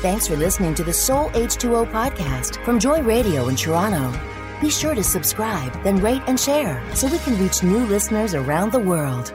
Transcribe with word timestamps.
Thanks 0.00 0.28
for 0.28 0.36
listening 0.36 0.76
to 0.76 0.84
the 0.84 0.92
Soul 0.92 1.28
H2O 1.30 1.90
podcast 1.90 2.64
from 2.64 2.78
Joy 2.78 3.02
Radio 3.02 3.48
in 3.48 3.56
Toronto. 3.56 4.16
Be 4.60 4.70
sure 4.70 4.94
to 4.94 5.02
subscribe, 5.02 5.72
then 5.82 5.96
rate 5.96 6.22
and 6.28 6.38
share 6.38 6.80
so 6.94 7.08
we 7.08 7.18
can 7.18 7.36
reach 7.42 7.64
new 7.64 7.84
listeners 7.84 8.32
around 8.32 8.70
the 8.70 8.78
world. 8.78 9.34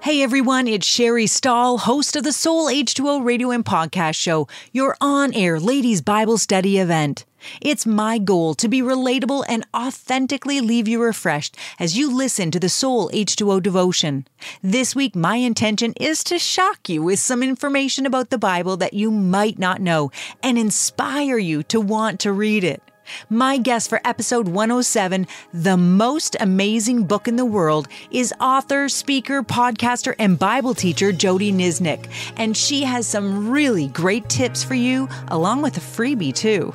Hey 0.00 0.24
everyone, 0.24 0.66
it's 0.66 0.84
Sherry 0.84 1.28
Stahl, 1.28 1.78
host 1.78 2.16
of 2.16 2.24
the 2.24 2.32
Soul 2.32 2.66
H2O 2.66 3.24
radio 3.24 3.52
and 3.52 3.64
podcast 3.64 4.16
show, 4.16 4.48
your 4.72 4.96
on 5.00 5.32
air 5.32 5.60
ladies 5.60 6.02
Bible 6.02 6.38
study 6.38 6.78
event. 6.78 7.24
It's 7.60 7.86
my 7.86 8.18
goal 8.18 8.54
to 8.54 8.68
be 8.68 8.82
relatable 8.82 9.44
and 9.48 9.66
authentically 9.74 10.60
leave 10.60 10.88
you 10.88 11.02
refreshed 11.02 11.56
as 11.78 11.96
you 11.96 12.14
listen 12.14 12.50
to 12.50 12.60
the 12.60 12.68
Soul 12.68 13.10
H2O 13.10 13.62
devotion. 13.62 14.26
This 14.62 14.94
week, 14.94 15.14
my 15.14 15.36
intention 15.36 15.92
is 16.00 16.24
to 16.24 16.38
shock 16.38 16.88
you 16.88 17.02
with 17.02 17.18
some 17.18 17.42
information 17.42 18.06
about 18.06 18.30
the 18.30 18.38
Bible 18.38 18.76
that 18.78 18.94
you 18.94 19.10
might 19.10 19.58
not 19.58 19.80
know 19.80 20.10
and 20.42 20.58
inspire 20.58 21.38
you 21.38 21.62
to 21.64 21.80
want 21.80 22.20
to 22.20 22.32
read 22.32 22.64
it. 22.64 22.82
My 23.28 23.58
guest 23.58 23.88
for 23.88 24.00
episode 24.04 24.48
107, 24.48 25.26
The 25.52 25.76
Most 25.76 26.36
Amazing 26.40 27.04
Book 27.04 27.28
in 27.28 27.36
the 27.36 27.44
World, 27.44 27.88
is 28.10 28.32
author, 28.40 28.88
speaker, 28.88 29.42
podcaster, 29.42 30.14
and 30.18 30.38
Bible 30.38 30.74
teacher 30.74 31.12
Jody 31.12 31.52
Niznik. 31.52 32.06
And 32.36 32.56
she 32.56 32.82
has 32.84 33.06
some 33.06 33.50
really 33.50 33.88
great 33.88 34.28
tips 34.28 34.64
for 34.64 34.74
you, 34.74 35.08
along 35.28 35.62
with 35.62 35.76
a 35.76 35.80
freebie, 35.80 36.34
too. 36.34 36.74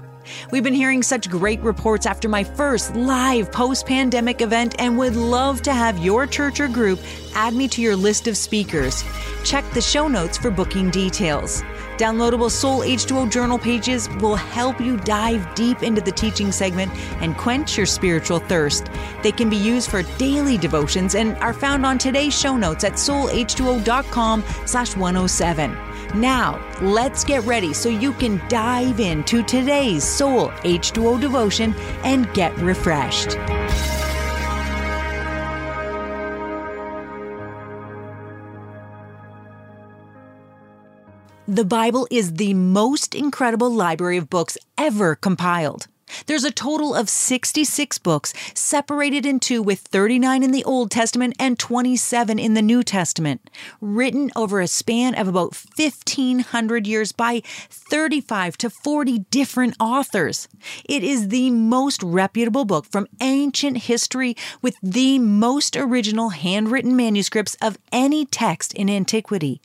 We've 0.51 0.63
been 0.63 0.73
hearing 0.73 1.03
such 1.03 1.29
great 1.29 1.59
reports 1.61 2.05
after 2.05 2.29
my 2.29 2.43
first 2.43 2.95
live 2.95 3.51
post 3.51 3.85
pandemic 3.85 4.41
event 4.41 4.75
and 4.79 4.97
would 4.97 5.15
love 5.15 5.61
to 5.63 5.73
have 5.73 5.97
your 5.97 6.27
church 6.27 6.59
or 6.59 6.67
group 6.67 6.99
add 7.35 7.53
me 7.53 7.67
to 7.69 7.81
your 7.81 7.95
list 7.95 8.27
of 8.27 8.37
speakers. 8.37 9.03
Check 9.43 9.69
the 9.71 9.81
show 9.81 10.07
notes 10.07 10.37
for 10.37 10.51
booking 10.51 10.89
details. 10.89 11.61
Downloadable 11.97 12.49
Soul 12.49 12.81
H2O 12.81 13.29
journal 13.29 13.59
pages 13.59 14.07
will 14.21 14.35
help 14.35 14.79
you 14.79 14.97
dive 14.97 15.53
deep 15.53 15.83
into 15.83 16.01
the 16.01 16.11
teaching 16.11 16.51
segment 16.51 16.93
and 17.21 17.37
quench 17.37 17.75
your 17.75 17.85
spiritual 17.85 18.39
thirst. 18.39 18.87
They 19.21 19.31
can 19.31 19.49
be 19.49 19.57
used 19.57 19.89
for 19.89 20.03
daily 20.17 20.57
devotions 20.57 21.15
and 21.15 21.35
are 21.37 21.53
found 21.53 21.85
on 21.85 21.97
today's 21.97 22.37
show 22.37 22.55
notes 22.55 22.83
at 22.83 22.93
soulh2o.com 22.93 24.43
slash 24.65 24.95
107. 24.95 25.88
Now, 26.15 26.59
let's 26.81 27.23
get 27.23 27.43
ready 27.45 27.71
so 27.73 27.87
you 27.87 28.13
can 28.13 28.41
dive 28.47 28.99
into 28.99 29.43
today's 29.43 30.03
Soul 30.03 30.49
H2O 30.63 31.21
devotion 31.21 31.75
and 32.03 32.31
get 32.33 32.57
refreshed. 32.57 33.37
The 41.47 41.65
Bible 41.65 42.07
is 42.11 42.33
the 42.33 42.53
most 42.53 43.15
incredible 43.15 43.71
library 43.71 44.17
of 44.17 44.29
books 44.29 44.57
ever 44.77 45.15
compiled. 45.15 45.87
There's 46.25 46.43
a 46.43 46.51
total 46.51 46.93
of 46.95 47.09
66 47.09 47.97
books, 47.99 48.33
separated 48.53 49.25
in 49.25 49.39
two, 49.39 49.61
with 49.61 49.79
39 49.79 50.43
in 50.43 50.51
the 50.51 50.63
Old 50.63 50.91
Testament 50.91 51.35
and 51.39 51.57
27 51.57 52.39
in 52.39 52.53
the 52.53 52.61
New 52.61 52.83
Testament, 52.83 53.49
written 53.81 54.31
over 54.35 54.61
a 54.61 54.67
span 54.67 55.15
of 55.15 55.27
about 55.27 55.55
1,500 55.75 56.87
years 56.87 57.11
by 57.11 57.41
35 57.69 58.57
to 58.57 58.69
40 58.69 59.19
different 59.31 59.75
authors. 59.79 60.47
It 60.85 61.03
is 61.03 61.29
the 61.29 61.51
most 61.51 62.03
reputable 62.03 62.65
book 62.65 62.85
from 62.85 63.07
ancient 63.21 63.77
history 63.77 64.35
with 64.61 64.77
the 64.81 65.19
most 65.19 65.75
original 65.75 66.29
handwritten 66.29 66.95
manuscripts 66.95 67.55
of 67.61 67.77
any 67.91 68.25
text 68.25 68.73
in 68.73 68.89
antiquity. 68.89 69.61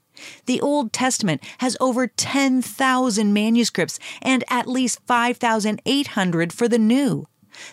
The 0.46 0.60
Old 0.60 0.92
Testament 0.92 1.42
has 1.58 1.76
over 1.80 2.06
10,000 2.06 3.32
manuscripts 3.32 3.98
and 4.22 4.44
at 4.48 4.68
least 4.68 5.00
5,800 5.06 6.52
for 6.52 6.68
the 6.68 6.78
New. 6.78 7.26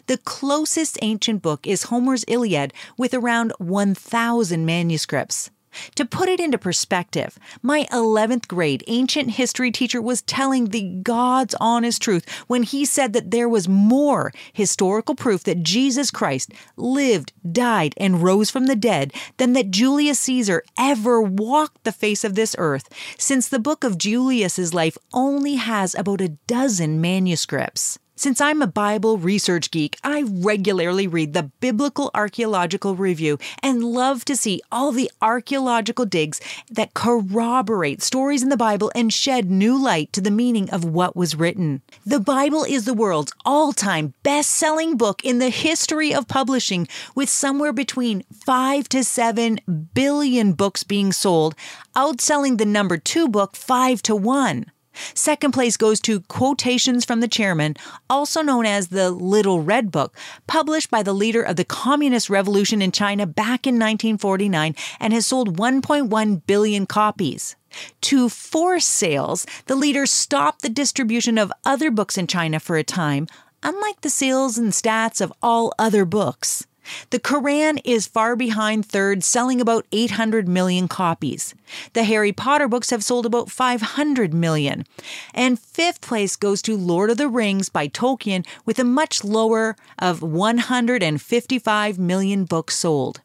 The 0.07 0.17
closest 0.17 0.99
ancient 1.01 1.41
book 1.41 1.65
is 1.65 1.83
Homer's 1.83 2.25
Iliad 2.27 2.73
with 2.97 3.13
around 3.13 3.53
1,000 3.57 4.65
manuscripts. 4.65 5.49
To 5.95 6.05
put 6.05 6.29
it 6.29 6.39
into 6.39 6.57
perspective, 6.57 7.37
my 7.61 7.85
11th 7.91 8.47
grade 8.47 8.83
ancient 8.87 9.31
history 9.31 9.71
teacher 9.71 10.01
was 10.01 10.21
telling 10.21 10.65
the 10.65 10.99
God's 11.03 11.55
honest 11.59 12.01
truth 12.01 12.29
when 12.47 12.63
he 12.63 12.85
said 12.85 13.13
that 13.13 13.31
there 13.31 13.49
was 13.49 13.67
more 13.67 14.31
historical 14.53 15.15
proof 15.15 15.43
that 15.43 15.63
Jesus 15.63 16.11
Christ 16.11 16.51
lived, 16.75 17.33
died, 17.49 17.93
and 17.97 18.23
rose 18.23 18.49
from 18.49 18.67
the 18.67 18.75
dead 18.75 19.13
than 19.37 19.53
that 19.53 19.71
Julius 19.71 20.19
Caesar 20.21 20.63
ever 20.77 21.21
walked 21.21 21.83
the 21.83 21.91
face 21.91 22.23
of 22.23 22.35
this 22.35 22.55
earth, 22.57 22.89
since 23.17 23.47
the 23.47 23.59
book 23.59 23.83
of 23.83 23.97
Julius's 23.97 24.73
life 24.73 24.97
only 25.13 25.55
has 25.55 25.95
about 25.95 26.21
a 26.21 26.29
dozen 26.47 27.01
manuscripts. 27.01 27.99
Since 28.21 28.39
I'm 28.39 28.61
a 28.61 28.67
Bible 28.67 29.17
research 29.17 29.71
geek, 29.71 29.97
I 30.03 30.21
regularly 30.27 31.07
read 31.07 31.33
the 31.33 31.49
Biblical 31.59 32.11
Archaeological 32.13 32.95
Review 32.95 33.39
and 33.63 33.83
love 33.83 34.25
to 34.25 34.35
see 34.35 34.61
all 34.71 34.91
the 34.91 35.09
archaeological 35.23 36.05
digs 36.05 36.39
that 36.69 36.93
corroborate 36.93 38.03
stories 38.03 38.43
in 38.43 38.49
the 38.49 38.55
Bible 38.55 38.91
and 38.93 39.11
shed 39.11 39.49
new 39.49 39.75
light 39.75 40.13
to 40.13 40.21
the 40.21 40.29
meaning 40.29 40.69
of 40.69 40.85
what 40.85 41.15
was 41.15 41.33
written. 41.33 41.81
The 42.05 42.19
Bible 42.19 42.63
is 42.63 42.85
the 42.85 42.93
world's 42.93 43.33
all 43.43 43.73
time 43.73 44.13
best 44.21 44.51
selling 44.51 44.97
book 44.97 45.25
in 45.25 45.39
the 45.39 45.49
history 45.49 46.13
of 46.13 46.27
publishing, 46.27 46.87
with 47.15 47.27
somewhere 47.27 47.73
between 47.73 48.23
5 48.31 48.87
to 48.89 49.03
7 49.03 49.61
billion 49.95 50.53
books 50.53 50.83
being 50.83 51.11
sold, 51.11 51.55
outselling 51.95 52.59
the 52.59 52.67
number 52.67 52.99
two 52.99 53.27
book 53.27 53.55
5 53.55 54.03
to 54.03 54.15
1. 54.15 54.67
Second 55.13 55.51
place 55.51 55.77
goes 55.77 55.99
to 56.01 56.21
Quotations 56.21 57.05
from 57.05 57.19
the 57.19 57.27
Chairman, 57.27 57.75
also 58.09 58.41
known 58.41 58.65
as 58.65 58.87
the 58.87 59.11
Little 59.11 59.61
Red 59.61 59.91
Book, 59.91 60.15
published 60.47 60.89
by 60.89 61.03
the 61.03 61.13
leader 61.13 61.41
of 61.41 61.55
the 61.55 61.65
Communist 61.65 62.29
Revolution 62.29 62.81
in 62.81 62.91
China 62.91 63.25
back 63.25 63.65
in 63.65 63.75
1949 63.75 64.75
and 64.99 65.13
has 65.13 65.25
sold 65.25 65.57
1.1 65.57 66.41
billion 66.45 66.85
copies. 66.85 67.55
To 68.01 68.29
force 68.29 68.85
sales, 68.85 69.45
the 69.67 69.75
leader 69.75 70.05
stopped 70.05 70.61
the 70.61 70.69
distribution 70.69 71.37
of 71.37 71.53
other 71.63 71.89
books 71.89 72.17
in 72.17 72.27
China 72.27 72.59
for 72.59 72.75
a 72.77 72.83
time, 72.83 73.27
unlike 73.63 74.01
the 74.01 74.09
sales 74.09 74.57
and 74.57 74.71
stats 74.71 75.21
of 75.21 75.31
all 75.41 75.73
other 75.79 76.03
books. 76.05 76.67
The 77.09 77.19
Quran 77.19 77.79
is 77.83 78.07
far 78.07 78.35
behind 78.35 78.85
third, 78.85 79.23
selling 79.23 79.61
about 79.61 79.85
800 79.91 80.47
million 80.47 80.87
copies. 80.87 81.53
The 81.93 82.03
Harry 82.03 82.31
Potter 82.31 82.67
books 82.67 82.89
have 82.89 83.03
sold 83.03 83.25
about 83.25 83.51
500 83.51 84.33
million. 84.33 84.85
And 85.33 85.59
fifth 85.59 86.01
place 86.01 86.35
goes 86.35 86.61
to 86.63 86.77
Lord 86.77 87.09
of 87.09 87.17
the 87.17 87.27
Rings 87.27 87.69
by 87.69 87.87
Tolkien 87.87 88.45
with 88.65 88.79
a 88.79 88.83
much 88.83 89.23
lower 89.23 89.75
of 89.99 90.21
155 90.21 91.99
million 91.99 92.45
books 92.45 92.75
sold. 92.75 93.21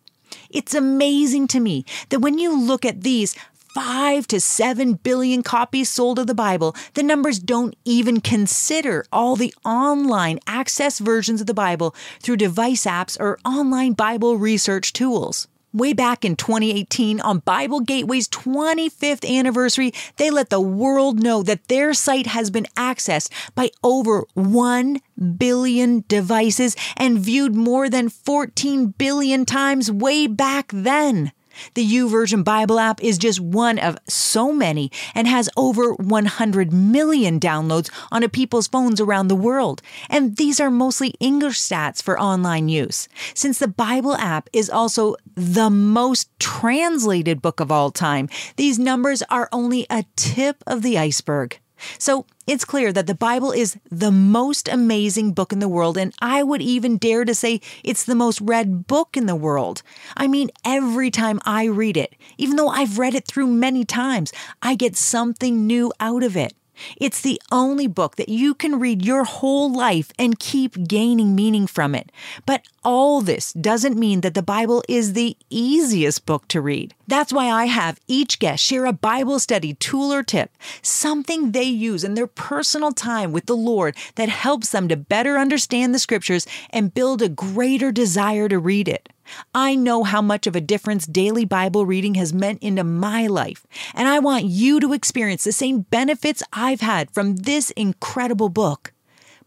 It's 0.51 0.75
amazing 0.75 1.49
to 1.49 1.61
me 1.61 1.85
that 2.11 2.21
when 2.21 2.39
you 2.39 2.59
look 2.59 2.85
at 2.85 3.03
these 3.03 3.37
five 3.77 4.27
to 4.27 4.41
seven 4.41 4.95
billion 4.95 5.43
copies 5.43 5.91
sold 5.91 6.19
of 6.19 6.27
the 6.27 6.35
Bible, 6.35 6.75
the 6.95 7.03
numbers 7.03 7.39
don't 7.39 7.77
even 7.85 8.23
consider 8.23 9.05
all 9.13 9.37
the 9.37 9.55
online 9.67 10.41
access 10.47 10.99
versions 10.99 11.43
of 11.43 11.47
the 11.47 11.53
Bible 11.53 11.95
through 12.19 12.39
device 12.39 12.87
apps 12.87 13.21
or 13.21 13.39
online 13.45 13.93
Bible 13.93 14.39
research 14.39 14.95
tools. 14.95 15.47
Way 15.75 15.93
back 15.93 16.25
in 16.25 16.37
2018, 16.37 17.21
on 17.21 17.41
Bible 17.41 17.81
Gateway's 17.81 18.29
25th 18.29 19.29
anniversary, 19.31 19.93
they 20.17 20.31
let 20.31 20.49
the 20.49 20.59
world 20.59 21.23
know 21.23 21.43
that 21.43 21.69
their 21.69 21.93
site 21.93 22.29
has 22.29 22.51
been 22.51 22.67
accessed 22.77 23.31
by 23.55 23.69
over 23.85 24.25
1 24.33 25.03
billion 25.37 26.03
devices 26.09 26.77
and 26.97 27.19
viewed 27.19 27.55
more 27.55 27.91
than 27.91 28.09
14 28.09 28.95
billion 28.97 29.45
times 29.45 29.93
way 29.93 30.27
back 30.27 30.71
then. 30.73 31.33
The 31.75 31.87
YouVersion 31.87 32.45
Bible 32.45 32.79
app 32.79 33.03
is 33.03 33.19
just 33.19 33.41
one 33.41 33.79
of 33.79 33.99
so 34.09 34.53
many 34.53 34.91
and 35.15 35.27
has 35.27 35.49
over 35.57 35.95
100 35.95 36.73
million 36.73 37.41
downloads 37.41 37.91
onto 38.11 38.29
people's 38.29 38.69
phones 38.69 39.01
around 39.01 39.29
the 39.29 39.37
world. 39.37 39.83
And 40.09 40.37
these 40.37 40.61
are 40.61 40.71
mostly 40.71 41.15
English 41.21 41.59
stats 41.59 42.03
for 42.03 42.21
online 42.21 42.69
use. 42.69 43.09
Since 43.35 43.59
the 43.59 43.69
Bible 43.69 44.17
app 44.17 44.49
is 44.53 44.71
also 44.71 45.17
the 45.35 45.71
most 45.71 46.29
translated 46.39 47.43
book 47.43 47.61
of 47.61 47.71
all 47.71 47.91
time, 47.91 48.29
these 48.57 48.79
numbers 48.79 49.23
are 49.31 49.49
only 49.53 49.87
a 49.91 50.05
tip 50.17 50.63
of 50.67 50.83
the 50.83 50.99
iceberg. 50.99 51.59
So 51.99 52.27
it's 52.47 52.65
clear 52.65 52.93
that 52.93 53.07
the 53.07 53.15
Bible 53.15 53.53
is 53.53 53.77
the 53.91 54.13
most 54.13 54.69
amazing 54.69 55.33
book 55.33 55.53
in 55.53 55.59
the 55.59 55.69
world, 55.69 55.97
and 55.97 56.15
I 56.21 56.43
would 56.43 56.63
even 56.63 56.97
dare 56.99 57.25
to 57.25 57.35
say 57.35 57.61
it's 57.83 58.05
the 58.05 58.15
most 58.15 58.41
read 58.41 58.87
book 58.87 59.17
in 59.17 59.27
the 59.27 59.35
world. 59.37 59.83
I 60.17 60.27
mean, 60.27 60.51
every 60.65 61.11
time 61.11 61.41
I 61.45 61.65
read 61.65 61.97
it, 61.97 62.15
even 62.39 62.57
though 62.57 62.69
I've 62.69 62.99
read 62.99 63.15
it 63.15 63.27
through 63.27 63.49
many 63.49 63.85
times, 63.85 64.33
I 64.63 64.75
get 64.75 64.97
something 64.97 65.67
new 65.67 65.93
out 66.01 66.23
of 66.23 66.37
it. 66.37 66.55
It's 66.97 67.21
the 67.21 67.41
only 67.51 67.87
book 67.87 68.17
that 68.17 68.29
you 68.29 68.55
can 68.55 68.79
read 68.79 69.05
your 69.05 69.25
whole 69.25 69.73
life 69.73 70.13
and 70.19 70.39
keep 70.39 70.87
gaining 70.87 71.35
meaning 71.35 71.67
from 71.67 71.95
it. 71.95 72.11
But 72.45 72.63
all 72.85 73.21
this 73.21 73.53
doesn't 73.53 73.99
mean 73.99 74.21
that 74.21 74.35
the 74.35 74.43
Bible 74.43 74.83
is 74.89 75.13
the 75.13 75.37
easiest 75.51 76.27
book 76.27 76.47
to 76.49 76.61
read. 76.61 76.95
That's 77.07 77.33
why 77.33 77.51
I 77.51 77.67
have 77.67 78.01
each 78.07 78.39
guest 78.39 78.63
share 78.63 78.87
a 78.87 78.93
Bible 78.93 79.39
study 79.39 79.75
tool 79.75 80.13
or 80.13 80.23
tip, 80.23 80.51
something 80.83 81.53
they 81.53 81.65
use 81.65 82.05
in 82.05 82.15
their 82.15 82.27
personal 82.27 82.93
time 82.93 83.33
with 83.33 83.47
the 83.47 83.57
Lord 83.57 83.97
that 84.15 84.29
helps 84.29 84.71
them 84.71 84.89
to 84.89 84.97
better 84.97 85.39
understand 85.39 85.95
the 85.95 85.99
scriptures 85.99 86.47
and 86.71 86.95
build 86.95 87.23
a 87.23 87.29
greater 87.29 87.91
desire 87.91 88.49
to 88.49 88.59
read 88.59 88.89
it. 88.89 89.09
I 89.55 89.75
know 89.75 90.05
how 90.05 90.23
much 90.23 90.47
of 90.47 90.57
a 90.57 90.61
difference 90.61 91.07
daily 91.07 91.45
Bible 91.45 91.87
reading 91.87 92.15
has 92.15 92.33
meant 92.33 92.63
into 92.63 92.85
my 92.85 93.27
life, 93.27 93.67
and 93.95 94.09
I 94.09 94.19
want 94.19 94.45
you 94.45 94.81
to 94.81 94.93
experience 94.93 95.45
the 95.45 95.53
same 95.53 95.83
benefits 95.83 96.43
I've 96.53 96.81
had 96.81 97.11
from 97.11 97.37
this 97.37 97.71
incredible 97.73 98.49
book. 98.49 98.93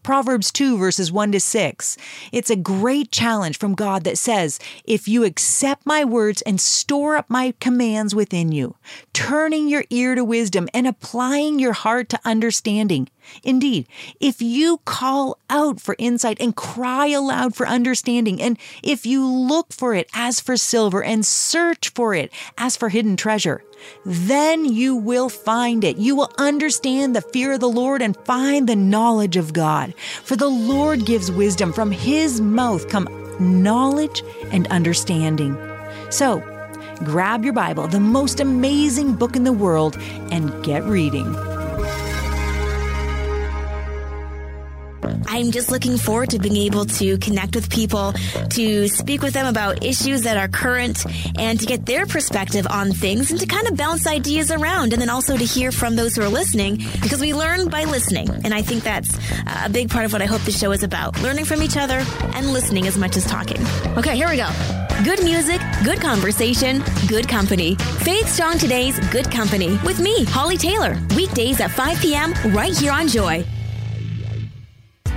Proverbs 0.02 0.50
2, 0.50 0.78
verses 0.78 1.12
1 1.12 1.32
to 1.32 1.40
6. 1.40 1.96
It's 2.32 2.48
a 2.48 2.56
great 2.56 3.12
challenge 3.12 3.58
from 3.58 3.74
God 3.74 4.04
that 4.04 4.16
says, 4.16 4.58
If 4.84 5.06
you 5.06 5.24
accept 5.24 5.84
my 5.84 6.04
words 6.04 6.40
and 6.42 6.58
store 6.58 7.16
up 7.16 7.28
my 7.28 7.52
commands 7.60 8.14
within 8.14 8.50
you, 8.50 8.76
turning 9.20 9.68
your 9.68 9.84
ear 9.90 10.14
to 10.14 10.24
wisdom 10.24 10.66
and 10.72 10.86
applying 10.86 11.58
your 11.58 11.74
heart 11.74 12.08
to 12.08 12.18
understanding. 12.24 13.06
Indeed, 13.44 13.86
if 14.18 14.40
you 14.40 14.80
call 14.86 15.36
out 15.50 15.78
for 15.78 15.94
insight 15.98 16.38
and 16.40 16.56
cry 16.56 17.08
aloud 17.08 17.54
for 17.54 17.68
understanding, 17.68 18.40
and 18.40 18.56
if 18.82 19.04
you 19.04 19.26
look 19.26 19.74
for 19.74 19.94
it 19.94 20.08
as 20.14 20.40
for 20.40 20.56
silver 20.56 21.04
and 21.04 21.26
search 21.26 21.90
for 21.90 22.14
it 22.14 22.32
as 22.56 22.78
for 22.78 22.88
hidden 22.88 23.14
treasure, 23.18 23.62
then 24.06 24.64
you 24.64 24.96
will 24.96 25.28
find 25.28 25.84
it. 25.84 25.98
You 25.98 26.16
will 26.16 26.32
understand 26.38 27.14
the 27.14 27.20
fear 27.20 27.52
of 27.52 27.60
the 27.60 27.68
Lord 27.68 28.00
and 28.00 28.16
find 28.24 28.66
the 28.66 28.74
knowledge 28.74 29.36
of 29.36 29.52
God. 29.52 29.92
For 30.24 30.36
the 30.36 30.48
Lord 30.48 31.04
gives 31.04 31.30
wisdom. 31.30 31.74
From 31.74 31.90
his 31.90 32.40
mouth 32.40 32.88
come 32.88 33.06
knowledge 33.38 34.22
and 34.50 34.66
understanding. 34.68 35.58
So, 36.08 36.42
grab 37.04 37.44
your 37.44 37.52
Bible, 37.52 37.86
the 37.86 38.00
most 38.00 38.40
amazing 38.40 39.14
book 39.14 39.36
in 39.36 39.44
the 39.44 39.52
world, 39.52 39.96
and 40.30 40.64
get 40.64 40.84
reading. 40.84 41.34
I'm 45.26 45.52
just 45.52 45.70
looking 45.70 45.96
forward 45.96 46.30
to 46.30 46.38
being 46.38 46.56
able 46.56 46.84
to 46.86 47.16
connect 47.18 47.54
with 47.54 47.70
people, 47.70 48.12
to 48.50 48.88
speak 48.88 49.22
with 49.22 49.32
them 49.32 49.46
about 49.46 49.84
issues 49.84 50.22
that 50.22 50.36
are 50.36 50.48
current, 50.48 51.06
and 51.38 51.58
to 51.60 51.66
get 51.66 51.86
their 51.86 52.04
perspective 52.04 52.66
on 52.68 52.92
things 52.92 53.30
and 53.30 53.38
to 53.40 53.46
kind 53.46 53.68
of 53.68 53.76
bounce 53.76 54.06
ideas 54.06 54.50
around. 54.50 54.92
And 54.92 55.00
then 55.00 55.08
also 55.08 55.36
to 55.36 55.44
hear 55.44 55.72
from 55.72 55.96
those 55.96 56.16
who 56.16 56.22
are 56.22 56.28
listening 56.28 56.76
because 57.00 57.20
we 57.20 57.32
learn 57.32 57.68
by 57.68 57.84
listening. 57.84 58.28
And 58.44 58.52
I 58.52 58.62
think 58.62 58.82
that's 58.82 59.16
a 59.64 59.70
big 59.70 59.88
part 59.88 60.04
of 60.04 60.12
what 60.12 60.20
I 60.20 60.26
hope 60.26 60.42
the 60.42 60.52
show 60.52 60.72
is 60.72 60.82
about 60.82 61.20
learning 61.22 61.44
from 61.44 61.62
each 61.62 61.76
other 61.76 62.04
and 62.34 62.52
listening 62.52 62.86
as 62.86 62.98
much 62.98 63.16
as 63.16 63.24
talking. 63.24 63.64
Okay, 63.96 64.16
here 64.16 64.28
we 64.28 64.36
go. 64.36 64.50
Good 65.02 65.24
music, 65.24 65.62
good 65.82 65.98
conversation, 65.98 66.82
good 67.08 67.26
company. 67.26 67.74
Faith 68.04 68.28
Strong 68.28 68.58
Today's 68.58 69.00
Good 69.08 69.30
Company 69.30 69.78
with 69.82 69.98
me, 69.98 70.24
Holly 70.24 70.58
Taylor. 70.58 70.98
Weekdays 71.16 71.58
at 71.60 71.70
5 71.70 72.02
p.m. 72.02 72.34
right 72.54 72.76
here 72.76 72.92
on 72.92 73.08
Joy. 73.08 73.42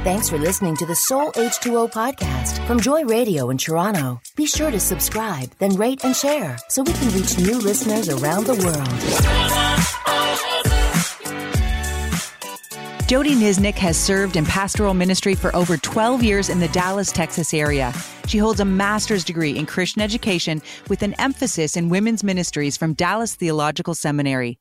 Thanks 0.06 0.30
for 0.30 0.38
listening 0.38 0.78
to 0.78 0.86
the 0.86 0.96
Soul 0.96 1.34
H2O 1.34 1.92
podcast 1.92 2.66
from 2.66 2.80
Joy 2.80 3.04
Radio 3.04 3.50
in 3.50 3.58
Toronto. 3.58 4.22
Be 4.38 4.46
sure 4.46 4.72
to 4.72 4.80
subscribe, 4.80 5.52
then 5.60 5.76
rate 5.76 6.06
and 6.06 6.16
share 6.16 6.58
so 6.70 6.84
we 6.84 6.94
can 6.94 7.14
reach 7.14 7.38
new 7.38 7.60
listeners 7.60 8.08
around 8.08 8.46
the 8.46 8.56
world. 8.64 8.88
Jody 13.13 13.36
Niznik 13.36 13.75
has 13.75 13.95
served 13.95 14.38
in 14.38 14.44
pastoral 14.44 14.95
ministry 14.95 15.36
for 15.36 15.56
over 15.56 15.77
12 15.77 16.24
years 16.24 16.50
in 16.50 16.60
the 16.60 16.68
Dallas, 16.69 17.12
Texas 17.12 17.54
area. 17.54 17.94
She 18.25 18.39
holds 18.39 18.60
a 18.60 18.65
master's 18.65 19.24
degree 19.24 19.56
in 19.56 19.68
Christian 19.68 20.01
education 20.01 20.63
with 20.89 21.04
an 21.04 21.13
emphasis 21.19 21.77
in 21.77 21.89
women's 21.89 22.24
ministries 22.24 22.75
from 22.75 22.95
Dallas 22.95 23.36
Theological 23.36 23.94
Seminary. 23.94 24.57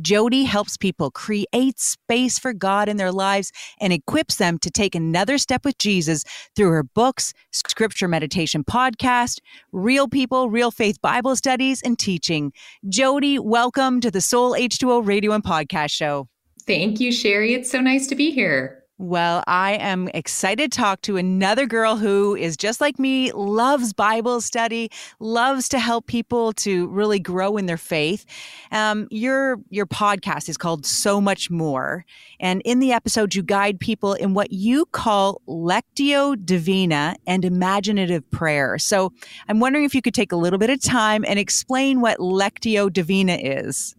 Jody 0.00 0.44
helps 0.44 0.76
people 0.76 1.10
create 1.10 1.80
space 1.80 2.38
for 2.38 2.52
God 2.52 2.88
in 2.88 2.96
their 2.96 3.10
lives 3.10 3.50
and 3.80 3.92
equips 3.92 4.36
them 4.36 4.58
to 4.58 4.70
take 4.70 4.94
another 4.94 5.36
step 5.36 5.64
with 5.64 5.76
Jesus 5.78 6.22
through 6.54 6.70
her 6.70 6.84
books, 6.84 7.32
scripture 7.50 8.06
meditation 8.06 8.62
podcast, 8.62 9.40
real 9.72 10.06
people, 10.06 10.48
real 10.48 10.70
faith 10.70 11.02
Bible 11.02 11.34
studies, 11.34 11.82
and 11.82 11.98
teaching. 11.98 12.52
Jody, 12.88 13.40
welcome 13.40 14.00
to 14.00 14.12
the 14.12 14.20
Soul 14.20 14.52
H2O 14.52 15.04
radio 15.04 15.32
and 15.32 15.42
podcast 15.42 15.90
show. 15.90 16.28
Thank 16.66 17.00
you, 17.00 17.12
Sherry. 17.12 17.54
It's 17.54 17.70
so 17.70 17.80
nice 17.80 18.06
to 18.08 18.14
be 18.14 18.30
here. 18.30 18.82
Well, 18.98 19.44
I 19.46 19.72
am 19.74 20.08
excited 20.14 20.72
to 20.72 20.78
talk 20.78 21.02
to 21.02 21.18
another 21.18 21.66
girl 21.66 21.96
who 21.96 22.34
is 22.34 22.56
just 22.56 22.80
like 22.80 22.98
me, 22.98 23.30
loves 23.32 23.92
Bible 23.92 24.40
study, 24.40 24.90
loves 25.20 25.68
to 25.68 25.78
help 25.78 26.06
people 26.06 26.54
to 26.54 26.88
really 26.88 27.18
grow 27.18 27.58
in 27.58 27.66
their 27.66 27.76
faith. 27.76 28.24
Um, 28.72 29.06
your 29.10 29.60
your 29.68 29.84
podcast 29.84 30.48
is 30.48 30.56
called 30.56 30.86
So 30.86 31.20
Much 31.20 31.50
More, 31.50 32.06
and 32.40 32.62
in 32.64 32.78
the 32.78 32.92
episode, 32.92 33.34
you 33.34 33.42
guide 33.42 33.80
people 33.80 34.14
in 34.14 34.34
what 34.34 34.52
you 34.52 34.86
call 34.86 35.40
lectio 35.48 36.36
divina 36.44 37.16
and 37.26 37.44
imaginative 37.44 38.28
prayer. 38.30 38.78
So, 38.78 39.12
I'm 39.48 39.60
wondering 39.60 39.84
if 39.84 39.94
you 39.94 40.02
could 40.02 40.14
take 40.14 40.32
a 40.32 40.36
little 40.36 40.58
bit 40.58 40.70
of 40.70 40.80
time 40.80 41.24
and 41.26 41.38
explain 41.38 42.00
what 42.00 42.18
lectio 42.18 42.92
divina 42.92 43.34
is. 43.34 43.94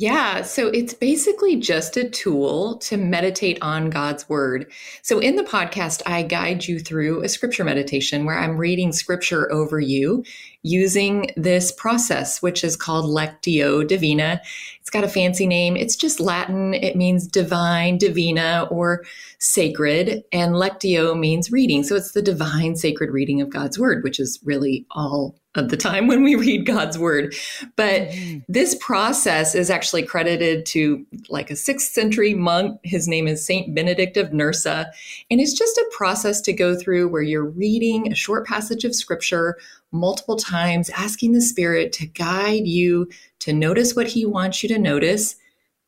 Yeah, 0.00 0.40
so 0.40 0.68
it's 0.68 0.94
basically 0.94 1.56
just 1.56 1.98
a 1.98 2.08
tool 2.08 2.78
to 2.78 2.96
meditate 2.96 3.58
on 3.60 3.90
God's 3.90 4.26
word. 4.30 4.72
So 5.02 5.18
in 5.18 5.36
the 5.36 5.42
podcast, 5.42 6.00
I 6.06 6.22
guide 6.22 6.66
you 6.66 6.78
through 6.78 7.22
a 7.22 7.28
scripture 7.28 7.64
meditation 7.64 8.24
where 8.24 8.38
I'm 8.38 8.56
reading 8.56 8.92
scripture 8.92 9.52
over 9.52 9.78
you 9.78 10.24
using 10.62 11.30
this 11.36 11.72
process, 11.72 12.42
which 12.42 12.62
is 12.62 12.76
called 12.76 13.06
Lectio 13.06 13.86
Divina. 13.86 14.40
It's 14.80 14.90
got 14.90 15.04
a 15.04 15.08
fancy 15.08 15.46
name. 15.46 15.76
It's 15.76 15.96
just 15.96 16.20
Latin. 16.20 16.74
It 16.74 16.96
means 16.96 17.26
divine, 17.26 17.98
divina, 17.98 18.68
or 18.70 19.04
sacred. 19.38 20.22
And 20.32 20.54
Lectio 20.54 21.18
means 21.18 21.50
reading. 21.50 21.82
So 21.82 21.96
it's 21.96 22.12
the 22.12 22.22
divine, 22.22 22.76
sacred 22.76 23.10
reading 23.10 23.40
of 23.40 23.50
God's 23.50 23.78
word, 23.78 24.04
which 24.04 24.20
is 24.20 24.38
really 24.44 24.86
all 24.90 25.39
of 25.56 25.68
the 25.68 25.76
time 25.76 26.06
when 26.06 26.22
we 26.22 26.36
read 26.36 26.64
God's 26.64 26.96
word. 26.96 27.34
But 27.74 28.02
mm-hmm. 28.02 28.38
this 28.48 28.76
process 28.76 29.54
is 29.54 29.68
actually 29.68 30.04
credited 30.04 30.64
to 30.66 31.04
like 31.28 31.50
a 31.50 31.56
sixth 31.56 31.92
century 31.92 32.34
monk. 32.34 32.78
His 32.84 33.08
name 33.08 33.26
is 33.26 33.44
Saint 33.44 33.74
Benedict 33.74 34.16
of 34.16 34.32
Nursia. 34.32 34.90
And 35.30 35.40
it's 35.40 35.52
just 35.52 35.76
a 35.76 35.90
process 35.96 36.40
to 36.42 36.52
go 36.52 36.78
through 36.78 37.08
where 37.08 37.22
you're 37.22 37.44
reading 37.44 38.10
a 38.10 38.14
short 38.14 38.46
passage 38.46 38.84
of 38.84 38.94
scripture 38.94 39.56
multiple 39.92 40.36
times, 40.36 40.88
asking 40.90 41.32
the 41.32 41.40
Spirit 41.40 41.92
to 41.94 42.06
guide 42.06 42.66
you 42.66 43.08
to 43.40 43.52
notice 43.52 43.96
what 43.96 44.06
He 44.06 44.24
wants 44.24 44.62
you 44.62 44.68
to 44.68 44.78
notice, 44.78 45.34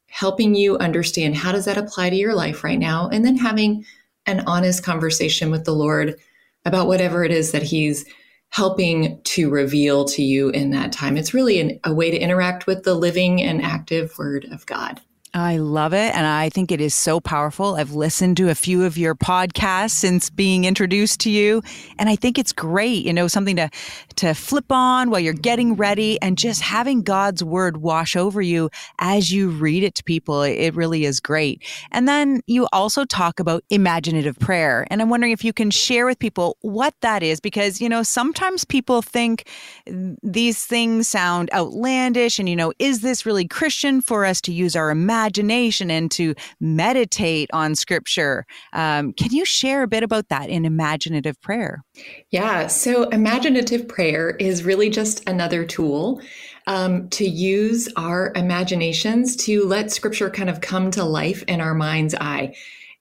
helping 0.08 0.56
you 0.56 0.76
understand 0.78 1.36
how 1.36 1.52
does 1.52 1.66
that 1.66 1.78
apply 1.78 2.10
to 2.10 2.16
your 2.16 2.34
life 2.34 2.64
right 2.64 2.80
now, 2.80 3.08
and 3.08 3.24
then 3.24 3.36
having 3.36 3.84
an 4.26 4.42
honest 4.46 4.82
conversation 4.82 5.52
with 5.52 5.64
the 5.64 5.72
Lord 5.72 6.16
about 6.64 6.88
whatever 6.88 7.24
it 7.24 7.30
is 7.30 7.52
that 7.52 7.62
He's 7.62 8.04
helping 8.52 9.18
to 9.22 9.48
reveal 9.48 10.04
to 10.04 10.22
you 10.22 10.50
in 10.50 10.70
that 10.70 10.92
time. 10.92 11.16
It's 11.16 11.32
really 11.32 11.58
an, 11.58 11.80
a 11.84 11.94
way 11.94 12.10
to 12.10 12.18
interact 12.18 12.66
with 12.66 12.84
the 12.84 12.94
living 12.94 13.42
and 13.42 13.62
active 13.62 14.12
Word 14.18 14.46
of 14.52 14.66
God. 14.66 15.00
I 15.34 15.56
love 15.56 15.94
it. 15.94 16.14
And 16.14 16.26
I 16.26 16.50
think 16.50 16.70
it 16.70 16.78
is 16.78 16.94
so 16.94 17.18
powerful. 17.18 17.76
I've 17.76 17.92
listened 17.92 18.36
to 18.36 18.50
a 18.50 18.54
few 18.54 18.84
of 18.84 18.98
your 18.98 19.14
podcasts 19.14 19.92
since 19.92 20.28
being 20.28 20.66
introduced 20.66 21.20
to 21.20 21.30
you. 21.30 21.62
And 21.98 22.10
I 22.10 22.16
think 22.16 22.38
it's 22.38 22.52
great, 22.52 23.06
you 23.06 23.14
know, 23.14 23.28
something 23.28 23.56
to, 23.56 23.70
to 24.16 24.34
flip 24.34 24.70
on 24.70 25.08
while 25.08 25.20
you're 25.20 25.32
getting 25.32 25.74
ready 25.74 26.20
and 26.20 26.36
just 26.36 26.60
having 26.60 27.00
God's 27.00 27.42
word 27.42 27.78
wash 27.78 28.14
over 28.14 28.42
you 28.42 28.68
as 28.98 29.32
you 29.32 29.48
read 29.48 29.82
it 29.82 29.94
to 29.94 30.04
people. 30.04 30.42
It 30.42 30.74
really 30.74 31.06
is 31.06 31.18
great. 31.18 31.62
And 31.92 32.06
then 32.06 32.42
you 32.46 32.68
also 32.70 33.06
talk 33.06 33.40
about 33.40 33.64
imaginative 33.70 34.38
prayer. 34.38 34.86
And 34.90 35.00
I'm 35.00 35.08
wondering 35.08 35.32
if 35.32 35.46
you 35.46 35.54
can 35.54 35.70
share 35.70 36.04
with 36.04 36.18
people 36.18 36.58
what 36.60 36.92
that 37.00 37.22
is, 37.22 37.40
because, 37.40 37.80
you 37.80 37.88
know, 37.88 38.02
sometimes 38.02 38.66
people 38.66 39.00
think 39.00 39.48
these 39.86 40.66
things 40.66 41.08
sound 41.08 41.48
outlandish 41.54 42.38
and, 42.38 42.50
you 42.50 42.56
know, 42.56 42.74
is 42.78 43.00
this 43.00 43.24
really 43.24 43.48
Christian 43.48 44.02
for 44.02 44.26
us 44.26 44.42
to 44.42 44.52
use 44.52 44.76
our 44.76 44.90
imagination? 44.90 45.21
Imagination 45.22 45.90
and 45.90 46.10
to 46.10 46.34
meditate 46.60 47.48
on 47.52 47.74
scripture. 47.76 48.44
Um, 48.72 49.12
can 49.12 49.32
you 49.32 49.44
share 49.44 49.84
a 49.84 49.86
bit 49.86 50.02
about 50.02 50.28
that 50.28 50.50
in 50.50 50.64
imaginative 50.64 51.40
prayer? 51.40 51.84
Yeah, 52.30 52.66
so 52.66 53.04
imaginative 53.10 53.86
prayer 53.86 54.30
is 54.30 54.64
really 54.64 54.90
just 54.90 55.28
another 55.28 55.64
tool 55.64 56.20
um, 56.66 57.08
to 57.10 57.24
use 57.24 57.88
our 57.96 58.32
imaginations 58.34 59.36
to 59.36 59.64
let 59.64 59.92
scripture 59.92 60.28
kind 60.28 60.50
of 60.50 60.60
come 60.60 60.90
to 60.92 61.04
life 61.04 61.44
in 61.44 61.60
our 61.60 61.74
mind's 61.74 62.14
eye. 62.16 62.54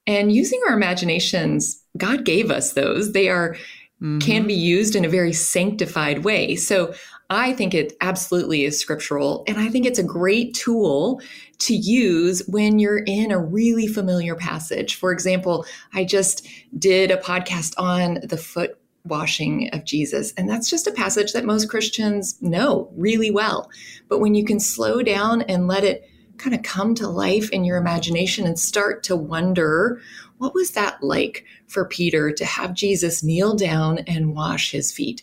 And 0.06 0.32
using 0.32 0.60
our 0.68 0.74
imaginations, 0.74 1.82
God 1.96 2.24
gave 2.24 2.50
us 2.50 2.74
those. 2.74 3.12
They 3.12 3.28
are 3.28 3.56
mm-hmm. 4.02 4.18
can 4.18 4.46
be 4.46 4.54
used 4.54 4.94
in 4.96 5.04
a 5.04 5.08
very 5.08 5.32
sanctified 5.32 6.24
way. 6.24 6.56
So 6.56 6.94
I 7.32 7.52
think 7.52 7.74
it 7.74 7.94
absolutely 8.00 8.64
is 8.64 8.78
scriptural. 8.78 9.44
And 9.46 9.58
I 9.58 9.68
think 9.68 9.86
it's 9.86 9.98
a 9.98 10.04
great 10.04 10.54
tool 10.54 11.20
to 11.58 11.74
use 11.74 12.42
when 12.48 12.78
you're 12.78 13.04
in 13.04 13.30
a 13.30 13.38
really 13.38 13.86
familiar 13.86 14.34
passage. 14.34 14.96
For 14.96 15.12
example, 15.12 15.64
I 15.94 16.04
just 16.04 16.46
did 16.78 17.10
a 17.10 17.16
podcast 17.16 17.74
on 17.78 18.18
the 18.22 18.36
foot 18.36 18.78
washing 19.04 19.68
of 19.72 19.84
Jesus. 19.84 20.32
And 20.34 20.48
that's 20.48 20.70
just 20.70 20.86
a 20.86 20.92
passage 20.92 21.32
that 21.32 21.44
most 21.44 21.68
Christians 21.68 22.40
know 22.40 22.90
really 22.96 23.30
well. 23.30 23.70
But 24.08 24.20
when 24.20 24.34
you 24.34 24.44
can 24.44 24.60
slow 24.60 25.02
down 25.02 25.42
and 25.42 25.66
let 25.66 25.84
it 25.84 26.08
kind 26.38 26.54
of 26.54 26.62
come 26.62 26.94
to 26.96 27.08
life 27.08 27.50
in 27.50 27.64
your 27.64 27.76
imagination 27.76 28.46
and 28.46 28.58
start 28.58 29.02
to 29.04 29.16
wonder 29.16 30.00
what 30.38 30.54
was 30.54 30.72
that 30.72 31.02
like 31.02 31.44
for 31.68 31.84
Peter 31.84 32.32
to 32.32 32.44
have 32.44 32.74
Jesus 32.74 33.22
kneel 33.22 33.54
down 33.54 33.98
and 34.08 34.34
wash 34.34 34.72
his 34.72 34.90
feet? 34.90 35.22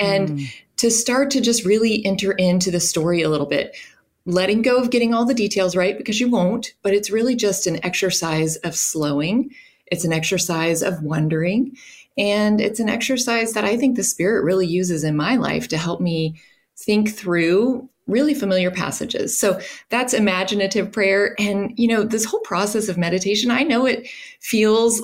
And 0.00 0.28
mm 0.30 0.48
to 0.78 0.90
start 0.90 1.30
to 1.32 1.40
just 1.40 1.64
really 1.64 2.04
enter 2.06 2.32
into 2.32 2.70
the 2.70 2.80
story 2.80 3.20
a 3.22 3.28
little 3.28 3.46
bit, 3.46 3.76
letting 4.24 4.62
go 4.62 4.76
of 4.76 4.90
getting 4.90 5.12
all 5.12 5.24
the 5.24 5.34
details 5.34 5.76
right 5.76 5.98
because 5.98 6.20
you 6.20 6.30
won't, 6.30 6.72
but 6.82 6.94
it's 6.94 7.10
really 7.10 7.34
just 7.36 7.66
an 7.66 7.84
exercise 7.84 8.56
of 8.58 8.74
slowing. 8.74 9.50
It's 9.86 10.04
an 10.04 10.12
exercise 10.12 10.82
of 10.82 11.02
wondering. 11.02 11.76
And 12.16 12.60
it's 12.60 12.80
an 12.80 12.88
exercise 12.88 13.52
that 13.52 13.64
I 13.64 13.76
think 13.76 13.96
the 13.96 14.04
Spirit 14.04 14.44
really 14.44 14.66
uses 14.66 15.04
in 15.04 15.16
my 15.16 15.36
life 15.36 15.68
to 15.68 15.76
help 15.76 16.00
me 16.00 16.40
think 16.76 17.12
through 17.14 17.88
really 18.06 18.34
familiar 18.34 18.70
passages. 18.70 19.38
So 19.38 19.60
that's 19.88 20.14
imaginative 20.14 20.92
prayer. 20.92 21.34
And, 21.38 21.72
you 21.76 21.88
know, 21.88 22.04
this 22.04 22.24
whole 22.24 22.40
process 22.40 22.88
of 22.88 22.98
meditation, 22.98 23.50
I 23.50 23.64
know 23.64 23.84
it 23.84 24.08
feels 24.40 25.02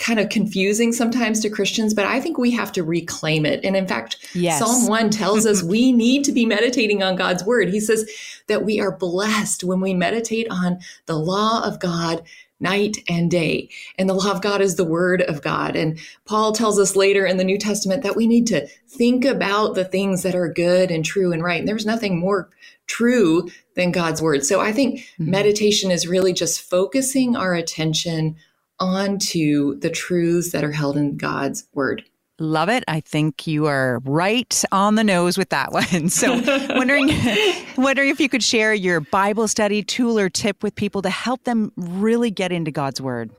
kind 0.00 0.18
of 0.18 0.30
confusing 0.30 0.92
sometimes 0.92 1.40
to 1.40 1.50
Christians, 1.50 1.94
but 1.94 2.06
I 2.06 2.20
think 2.20 2.38
we 2.38 2.50
have 2.52 2.72
to 2.72 2.82
reclaim 2.82 3.44
it. 3.44 3.62
And 3.62 3.76
in 3.76 3.86
fact, 3.86 4.16
yes. 4.34 4.58
Psalm 4.58 4.88
1 4.88 5.10
tells 5.10 5.46
us 5.46 5.62
we 5.62 5.92
need 6.06 6.24
to 6.24 6.32
be 6.32 6.46
meditating 6.46 7.02
on 7.02 7.16
God's 7.16 7.44
word. 7.44 7.68
He 7.68 7.80
says 7.80 8.10
that 8.48 8.64
we 8.64 8.80
are 8.80 8.96
blessed 8.96 9.62
when 9.62 9.80
we 9.80 9.94
meditate 9.94 10.48
on 10.50 10.80
the 11.06 11.16
law 11.16 11.62
of 11.64 11.78
God 11.78 12.22
night 12.60 12.98
and 13.08 13.30
day. 13.30 13.68
And 13.98 14.08
the 14.08 14.14
law 14.14 14.30
of 14.30 14.42
God 14.42 14.60
is 14.60 14.76
the 14.76 14.84
word 14.84 15.22
of 15.22 15.42
God. 15.42 15.76
And 15.76 15.98
Paul 16.24 16.52
tells 16.52 16.78
us 16.78 16.96
later 16.96 17.26
in 17.26 17.36
the 17.36 17.44
New 17.44 17.58
Testament 17.58 18.02
that 18.02 18.16
we 18.16 18.26
need 18.26 18.46
to 18.48 18.66
think 18.88 19.24
about 19.24 19.74
the 19.74 19.84
things 19.84 20.22
that 20.22 20.34
are 20.34 20.52
good 20.52 20.90
and 20.90 21.04
true 21.04 21.32
and 21.32 21.42
right. 21.42 21.58
And 21.58 21.68
there's 21.68 21.86
nothing 21.86 22.18
more 22.18 22.50
true 22.86 23.48
than 23.76 23.92
God's 23.92 24.20
word. 24.20 24.44
So 24.44 24.60
I 24.60 24.72
think 24.72 25.00
mm-hmm. 25.00 25.30
meditation 25.30 25.90
is 25.90 26.06
really 26.06 26.32
just 26.32 26.60
focusing 26.60 27.36
our 27.36 27.54
attention 27.54 28.36
onto 28.80 29.78
the 29.78 29.90
truths 29.90 30.52
that 30.52 30.64
are 30.64 30.72
held 30.72 30.96
in 30.96 31.16
God's 31.16 31.66
word. 31.74 32.04
Love 32.42 32.70
it. 32.70 32.82
I 32.88 33.00
think 33.00 33.46
you 33.46 33.66
are 33.66 34.00
right 34.04 34.64
on 34.72 34.94
the 34.94 35.04
nose 35.04 35.36
with 35.36 35.50
that 35.50 35.72
one. 35.72 36.08
So, 36.08 36.32
wondering 36.74 37.10
wondering 37.76 38.08
if 38.08 38.18
you 38.18 38.30
could 38.30 38.42
share 38.42 38.72
your 38.72 39.00
Bible 39.00 39.46
study 39.46 39.82
tool 39.82 40.18
or 40.18 40.30
tip 40.30 40.62
with 40.62 40.74
people 40.74 41.02
to 41.02 41.10
help 41.10 41.44
them 41.44 41.70
really 41.76 42.30
get 42.30 42.50
into 42.50 42.70
God's 42.70 43.00
word. 43.00 43.30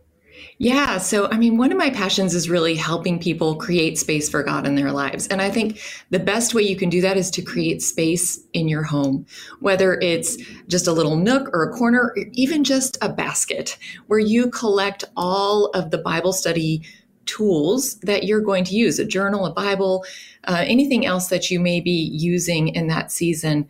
Yeah. 0.57 0.99
So, 0.99 1.27
I 1.27 1.37
mean, 1.37 1.57
one 1.57 1.71
of 1.71 1.77
my 1.77 1.89
passions 1.89 2.35
is 2.35 2.49
really 2.49 2.75
helping 2.75 3.19
people 3.19 3.55
create 3.55 3.97
space 3.97 4.29
for 4.29 4.43
God 4.43 4.67
in 4.67 4.75
their 4.75 4.91
lives. 4.91 5.27
And 5.27 5.41
I 5.41 5.49
think 5.49 5.81
the 6.11 6.19
best 6.19 6.53
way 6.53 6.61
you 6.61 6.75
can 6.75 6.89
do 6.89 7.01
that 7.01 7.17
is 7.17 7.31
to 7.31 7.41
create 7.41 7.81
space 7.81 8.39
in 8.53 8.67
your 8.67 8.83
home, 8.83 9.25
whether 9.59 9.95
it's 9.95 10.37
just 10.67 10.87
a 10.87 10.91
little 10.91 11.15
nook 11.15 11.49
or 11.53 11.63
a 11.63 11.73
corner, 11.73 12.13
or 12.15 12.17
even 12.33 12.63
just 12.63 12.97
a 13.01 13.09
basket 13.09 13.77
where 14.07 14.19
you 14.19 14.49
collect 14.51 15.03
all 15.17 15.67
of 15.67 15.89
the 15.89 15.97
Bible 15.97 16.33
study 16.33 16.83
tools 17.25 17.95
that 17.99 18.23
you're 18.23 18.41
going 18.41 18.63
to 18.65 18.75
use 18.75 18.99
a 18.99 19.05
journal, 19.05 19.45
a 19.45 19.53
Bible, 19.53 20.05
uh, 20.45 20.63
anything 20.67 21.05
else 21.05 21.27
that 21.29 21.49
you 21.49 21.59
may 21.59 21.79
be 21.79 22.09
using 22.13 22.69
in 22.69 22.87
that 22.87 23.11
season. 23.11 23.67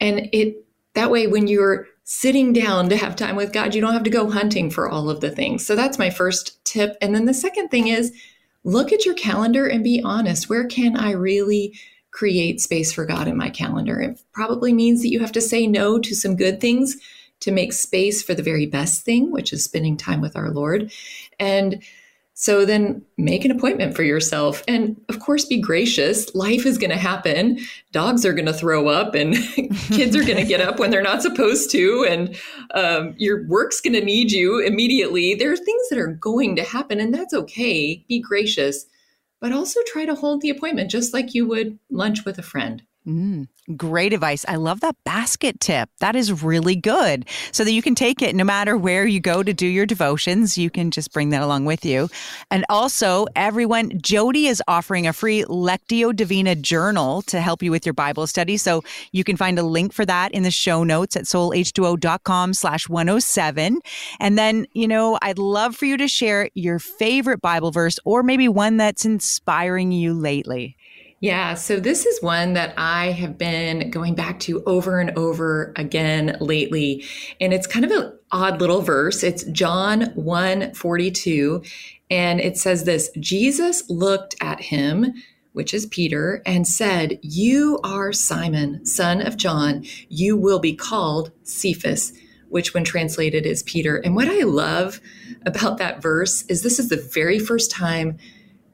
And 0.00 0.28
it, 0.32 0.64
that 0.94 1.10
way, 1.10 1.26
when 1.26 1.46
you're 1.46 1.86
sitting 2.04 2.52
down 2.52 2.88
to 2.88 2.96
have 2.96 3.16
time 3.16 3.36
with 3.36 3.52
God. 3.52 3.74
You 3.74 3.80
don't 3.80 3.92
have 3.92 4.02
to 4.04 4.10
go 4.10 4.30
hunting 4.30 4.70
for 4.70 4.88
all 4.88 5.08
of 5.08 5.20
the 5.20 5.30
things. 5.30 5.64
So 5.64 5.76
that's 5.76 5.98
my 5.98 6.10
first 6.10 6.64
tip. 6.64 6.96
And 7.00 7.14
then 7.14 7.26
the 7.26 7.34
second 7.34 7.68
thing 7.68 7.88
is 7.88 8.12
look 8.64 8.92
at 8.92 9.06
your 9.06 9.14
calendar 9.14 9.66
and 9.66 9.84
be 9.84 10.02
honest. 10.04 10.48
Where 10.48 10.66
can 10.66 10.96
I 10.96 11.12
really 11.12 11.78
create 12.10 12.60
space 12.60 12.92
for 12.92 13.06
God 13.06 13.28
in 13.28 13.36
my 13.36 13.50
calendar? 13.50 14.00
It 14.00 14.20
probably 14.32 14.72
means 14.72 15.02
that 15.02 15.10
you 15.10 15.20
have 15.20 15.32
to 15.32 15.40
say 15.40 15.66
no 15.66 15.98
to 15.98 16.14
some 16.14 16.36
good 16.36 16.60
things 16.60 16.96
to 17.40 17.50
make 17.50 17.72
space 17.72 18.22
for 18.22 18.34
the 18.34 18.42
very 18.42 18.66
best 18.66 19.04
thing, 19.04 19.32
which 19.32 19.52
is 19.52 19.64
spending 19.64 19.96
time 19.96 20.20
with 20.20 20.36
our 20.36 20.50
Lord. 20.50 20.92
And 21.40 21.82
so 22.42 22.66
then 22.66 23.00
make 23.16 23.44
an 23.44 23.52
appointment 23.52 23.94
for 23.94 24.02
yourself. 24.02 24.64
And 24.66 25.00
of 25.08 25.20
course, 25.20 25.44
be 25.44 25.60
gracious. 25.60 26.34
Life 26.34 26.66
is 26.66 26.76
going 26.76 26.90
to 26.90 26.96
happen. 26.96 27.60
Dogs 27.92 28.26
are 28.26 28.32
going 28.32 28.46
to 28.46 28.52
throw 28.52 28.88
up 28.88 29.14
and 29.14 29.36
kids 29.92 30.16
are 30.16 30.24
going 30.24 30.38
to 30.38 30.44
get 30.44 30.60
up 30.60 30.80
when 30.80 30.90
they're 30.90 31.02
not 31.02 31.22
supposed 31.22 31.70
to. 31.70 32.04
And 32.10 32.36
um, 32.74 33.14
your 33.16 33.46
work's 33.46 33.80
going 33.80 33.92
to 33.92 34.04
need 34.04 34.32
you 34.32 34.58
immediately. 34.58 35.36
There 35.36 35.52
are 35.52 35.56
things 35.56 35.88
that 35.88 36.00
are 36.00 36.14
going 36.14 36.56
to 36.56 36.64
happen, 36.64 36.98
and 36.98 37.14
that's 37.14 37.32
okay. 37.32 38.04
Be 38.08 38.18
gracious, 38.18 38.86
but 39.40 39.52
also 39.52 39.78
try 39.86 40.04
to 40.04 40.16
hold 40.16 40.40
the 40.40 40.50
appointment 40.50 40.90
just 40.90 41.14
like 41.14 41.34
you 41.34 41.46
would 41.46 41.78
lunch 41.90 42.24
with 42.24 42.40
a 42.40 42.42
friend. 42.42 42.82
Mm, 43.04 43.48
great 43.76 44.12
advice. 44.12 44.44
I 44.46 44.54
love 44.54 44.78
that 44.80 44.94
basket 45.04 45.58
tip. 45.58 45.88
That 45.98 46.14
is 46.14 46.42
really 46.44 46.76
good. 46.76 47.28
So 47.50 47.64
that 47.64 47.72
you 47.72 47.82
can 47.82 47.96
take 47.96 48.22
it 48.22 48.36
no 48.36 48.44
matter 48.44 48.76
where 48.76 49.04
you 49.04 49.18
go 49.18 49.42
to 49.42 49.52
do 49.52 49.66
your 49.66 49.86
devotions. 49.86 50.56
You 50.56 50.70
can 50.70 50.92
just 50.92 51.12
bring 51.12 51.30
that 51.30 51.42
along 51.42 51.64
with 51.64 51.84
you. 51.84 52.08
And 52.52 52.64
also, 52.68 53.26
everyone, 53.34 54.00
Jody 54.00 54.46
is 54.46 54.62
offering 54.68 55.08
a 55.08 55.12
free 55.12 55.42
Lectio 55.44 56.14
Divina 56.14 56.54
journal 56.54 57.22
to 57.22 57.40
help 57.40 57.60
you 57.60 57.72
with 57.72 57.84
your 57.84 57.92
Bible 57.92 58.28
study. 58.28 58.56
So 58.56 58.84
you 59.10 59.24
can 59.24 59.36
find 59.36 59.58
a 59.58 59.64
link 59.64 59.92
for 59.92 60.06
that 60.06 60.30
in 60.30 60.44
the 60.44 60.52
show 60.52 60.84
notes 60.84 61.16
at 61.16 61.24
soulh2o.com 61.24 62.54
slash 62.54 62.88
107. 62.88 63.80
And 64.20 64.38
then, 64.38 64.66
you 64.74 64.86
know, 64.86 65.18
I'd 65.22 65.38
love 65.38 65.74
for 65.74 65.86
you 65.86 65.96
to 65.96 66.06
share 66.06 66.50
your 66.54 66.78
favorite 66.78 67.40
Bible 67.40 67.72
verse 67.72 67.98
or 68.04 68.22
maybe 68.22 68.48
one 68.48 68.76
that's 68.76 69.04
inspiring 69.04 69.90
you 69.90 70.14
lately. 70.14 70.76
Yeah, 71.22 71.54
so 71.54 71.78
this 71.78 72.04
is 72.04 72.20
one 72.20 72.54
that 72.54 72.74
I 72.76 73.12
have 73.12 73.38
been 73.38 73.90
going 73.90 74.16
back 74.16 74.40
to 74.40 74.60
over 74.64 74.98
and 74.98 75.16
over 75.16 75.72
again 75.76 76.36
lately. 76.40 77.04
And 77.40 77.54
it's 77.54 77.68
kind 77.68 77.84
of 77.84 77.92
an 77.92 78.18
odd 78.32 78.60
little 78.60 78.82
verse. 78.82 79.22
It's 79.22 79.44
John 79.44 80.06
1 80.16 80.74
42. 80.74 81.62
And 82.10 82.40
it 82.40 82.58
says 82.58 82.82
this 82.82 83.08
Jesus 83.20 83.88
looked 83.88 84.34
at 84.40 84.62
him, 84.62 85.14
which 85.52 85.72
is 85.72 85.86
Peter, 85.86 86.42
and 86.44 86.66
said, 86.66 87.20
You 87.22 87.78
are 87.84 88.12
Simon, 88.12 88.84
son 88.84 89.24
of 89.24 89.36
John. 89.36 89.84
You 90.08 90.36
will 90.36 90.58
be 90.58 90.74
called 90.74 91.30
Cephas, 91.44 92.12
which 92.48 92.74
when 92.74 92.82
translated 92.82 93.46
is 93.46 93.62
Peter. 93.62 93.98
And 93.98 94.16
what 94.16 94.26
I 94.26 94.42
love 94.42 95.00
about 95.46 95.78
that 95.78 96.02
verse 96.02 96.42
is 96.46 96.64
this 96.64 96.80
is 96.80 96.88
the 96.88 96.96
very 96.96 97.38
first 97.38 97.70
time 97.70 98.18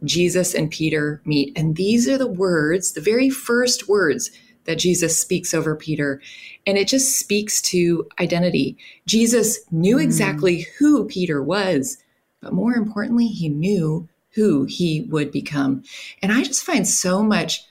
Jesus 0.04 0.54
and 0.54 0.70
Peter 0.70 1.20
meet. 1.24 1.52
And 1.56 1.76
these 1.76 2.08
are 2.08 2.18
the 2.18 2.26
words, 2.26 2.92
the 2.92 3.00
very 3.00 3.30
first 3.30 3.88
words 3.88 4.30
that 4.64 4.78
Jesus 4.78 5.18
speaks 5.18 5.54
over 5.54 5.74
Peter. 5.74 6.20
And 6.66 6.76
it 6.76 6.88
just 6.88 7.18
speaks 7.18 7.62
to 7.62 8.06
identity. 8.20 8.76
Jesus 9.06 9.60
knew 9.70 9.96
mm. 9.96 10.02
exactly 10.02 10.66
who 10.78 11.06
Peter 11.06 11.42
was, 11.42 11.98
but 12.40 12.52
more 12.52 12.74
importantly, 12.74 13.26
he 13.26 13.48
knew 13.48 14.08
who 14.32 14.64
he 14.64 15.00
would 15.08 15.32
become. 15.32 15.82
And 16.22 16.30
I 16.30 16.42
just 16.42 16.64
find 16.64 16.86
so 16.86 17.22
much 17.22 17.64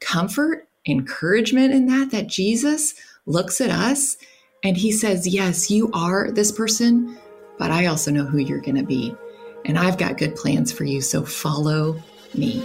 comfort, 0.00 0.68
encouragement 0.86 1.72
in 1.72 1.86
that, 1.86 2.10
that 2.10 2.26
Jesus 2.26 2.94
looks 3.24 3.60
at 3.60 3.70
us 3.70 4.16
and 4.62 4.76
he 4.76 4.92
says, 4.92 5.26
Yes, 5.26 5.70
you 5.70 5.90
are 5.92 6.30
this 6.30 6.52
person, 6.52 7.16
but 7.58 7.70
I 7.70 7.86
also 7.86 8.10
know 8.10 8.24
who 8.24 8.38
you're 8.38 8.60
going 8.60 8.76
to 8.76 8.84
be 8.84 9.16
and 9.64 9.78
I've 9.78 9.98
got 9.98 10.18
good 10.18 10.36
plans 10.36 10.72
for 10.72 10.84
you, 10.84 11.00
so 11.00 11.24
follow 11.24 12.02
me. 12.34 12.64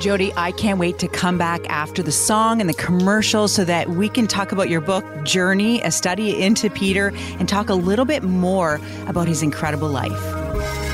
Jody, 0.00 0.32
I 0.34 0.52
can't 0.52 0.78
wait 0.78 0.98
to 1.00 1.08
come 1.08 1.36
back 1.36 1.60
after 1.68 2.02
the 2.02 2.12
song 2.12 2.60
and 2.60 2.70
the 2.70 2.74
commercial 2.74 3.48
so 3.48 3.64
that 3.66 3.90
we 3.90 4.08
can 4.08 4.26
talk 4.26 4.50
about 4.50 4.70
your 4.70 4.80
book, 4.80 5.04
Journey, 5.24 5.82
a 5.82 5.90
study 5.90 6.42
into 6.42 6.70
Peter, 6.70 7.12
and 7.38 7.46
talk 7.46 7.68
a 7.68 7.74
little 7.74 8.06
bit 8.06 8.22
more 8.22 8.80
about 9.06 9.28
his 9.28 9.42
incredible 9.42 9.88
life. 9.88 10.89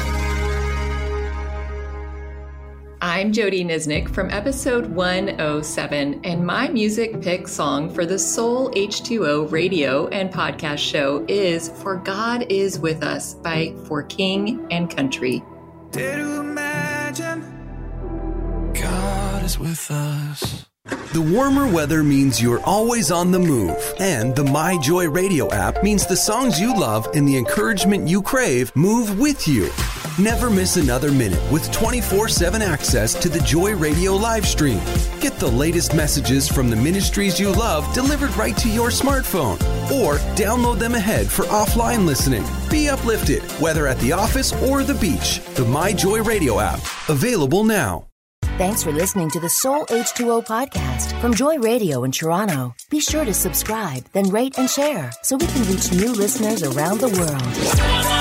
I'm 3.17 3.33
Jody 3.33 3.65
Niznik 3.65 4.11
from 4.11 4.29
episode 4.31 4.89
107, 4.89 6.21
and 6.23 6.45
my 6.47 6.69
music 6.69 7.23
pick 7.23 7.49
song 7.49 7.89
for 7.89 8.05
the 8.05 8.19
Soul 8.19 8.71
H2O 8.73 9.51
radio 9.51 10.07
and 10.09 10.31
podcast 10.31 10.81
show 10.81 11.25
is 11.27 11.71
For 11.71 11.97
God 11.97 12.45
Is 12.53 12.79
With 12.79 13.03
Us 13.03 13.33
by 13.33 13.75
For 13.87 14.03
King 14.03 14.67
and 14.71 14.95
Country. 14.95 15.43
Dare 15.93 16.19
to 16.19 16.41
imagine 16.41 17.41
God 18.75 19.45
is 19.45 19.59
with 19.59 19.91
us. 19.91 20.67
The 21.15 21.23
warmer 21.23 21.73
weather 21.73 22.05
means 22.05 22.43
you're 22.43 22.63
always 22.65 23.11
on 23.11 23.33
the 23.33 23.39
move, 23.39 23.95
and 23.99 24.37
the 24.37 24.45
My 24.45 24.77
Joy 24.77 25.09
radio 25.09 25.51
app 25.55 25.83
means 25.83 26.07
the 26.07 26.19
songs 26.19 26.61
you 26.61 26.79
love 26.79 27.09
and 27.15 27.27
the 27.27 27.39
encouragement 27.39 28.09
you 28.09 28.21
crave 28.21 28.77
move 28.77 29.19
with 29.19 29.49
you. 29.49 29.71
Never 30.19 30.49
miss 30.49 30.79
another 30.79 31.13
minute 31.13 31.43
with 31.53 31.71
24 31.73 32.31
7 32.31 32.63
access 32.63 33.13
to 33.21 33.29
the 33.29 33.41
Joy 33.41 33.75
Radio 33.75 34.15
live 34.15 34.47
stream. 34.47 34.81
Get 35.21 35.35
the 35.35 35.51
latest 35.51 35.95
messages 35.95 36.49
from 36.49 36.71
the 36.71 36.77
ministries 36.77 37.39
you 37.39 37.53
love 37.53 37.93
delivered 37.93 38.35
right 38.35 38.57
to 38.57 38.71
your 38.71 38.89
smartphone. 38.89 39.61
Or 39.93 40.17
download 40.35 40.79
them 40.79 40.95
ahead 40.95 41.27
for 41.27 41.45
offline 41.47 42.07
listening. 42.07 42.45
Be 42.71 42.89
uplifted, 42.89 43.43
whether 43.61 43.87
at 43.87 43.99
the 43.99 44.13
office 44.13 44.55
or 44.63 44.85
the 44.85 44.95
beach. 44.95 45.41
The 45.55 45.67
My 45.67 45.93
Joy 45.93 46.23
Radio 46.23 46.61
app, 46.61 46.81
available 47.11 47.65
now. 47.65 48.07
Thanks 48.57 48.83
for 48.83 48.93
listening 48.93 49.29
to 49.33 49.41
the 49.41 49.51
Soul 49.51 49.85
H2O 49.85 50.47
podcast 50.47 51.21
from 51.21 51.35
Joy 51.35 51.59
Radio 51.59 52.05
in 52.05 52.11
Toronto. 52.11 52.75
Be 52.89 53.01
sure 53.01 53.27
to 53.27 53.35
subscribe, 53.35 54.07
then 54.15 54.31
rate 54.31 54.57
and 54.57 54.71
share 54.71 55.13
so 55.23 55.37
we 55.37 55.47
can 55.47 55.71
reach 55.71 55.93
new 55.93 56.15
listeners 56.15 56.63
around 56.63 57.01
the 57.01 57.09
world. 57.09 58.16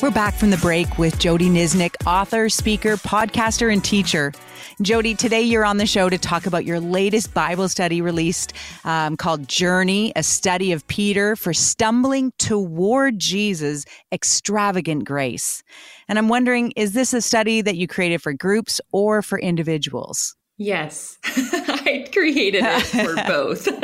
We're 0.00 0.12
back 0.12 0.34
from 0.34 0.50
the 0.50 0.58
break 0.58 0.96
with 0.96 1.18
Jody 1.18 1.48
Niznik, 1.48 1.96
author, 2.06 2.48
speaker, 2.48 2.96
podcaster, 2.98 3.72
and 3.72 3.82
teacher. 3.84 4.32
Jody, 4.80 5.16
today 5.16 5.42
you're 5.42 5.64
on 5.64 5.78
the 5.78 5.86
show 5.86 6.08
to 6.08 6.16
talk 6.16 6.46
about 6.46 6.64
your 6.64 6.78
latest 6.78 7.34
Bible 7.34 7.68
study 7.68 8.00
released 8.00 8.52
um, 8.84 9.16
called 9.16 9.48
Journey, 9.48 10.12
a 10.14 10.22
study 10.22 10.70
of 10.70 10.86
Peter 10.86 11.34
for 11.34 11.52
stumbling 11.52 12.32
toward 12.38 13.18
Jesus' 13.18 13.84
extravagant 14.12 15.04
grace. 15.04 15.64
And 16.06 16.16
I'm 16.16 16.28
wondering, 16.28 16.70
is 16.76 16.92
this 16.92 17.12
a 17.12 17.20
study 17.20 17.60
that 17.60 17.76
you 17.76 17.88
created 17.88 18.22
for 18.22 18.32
groups 18.32 18.80
or 18.92 19.20
for 19.20 19.36
individuals? 19.36 20.37
Yes, 20.60 21.18
I 21.24 22.08
created 22.12 22.64
it 22.64 22.82
for 22.82 23.14
both. 23.28 23.68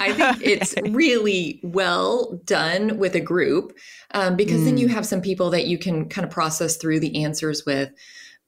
I 0.00 0.14
think 0.14 0.38
it's 0.42 0.74
really 0.88 1.60
well 1.62 2.40
done 2.46 2.96
with 2.96 3.14
a 3.14 3.20
group 3.20 3.76
um, 4.12 4.34
because 4.34 4.62
mm. 4.62 4.64
then 4.64 4.78
you 4.78 4.88
mm. 4.88 4.92
have 4.92 5.04
some 5.04 5.20
people 5.20 5.50
that 5.50 5.66
you 5.66 5.76
can 5.76 6.08
kind 6.08 6.24
of 6.26 6.30
process 6.30 6.78
through 6.78 7.00
the 7.00 7.22
answers 7.22 7.66
with. 7.66 7.90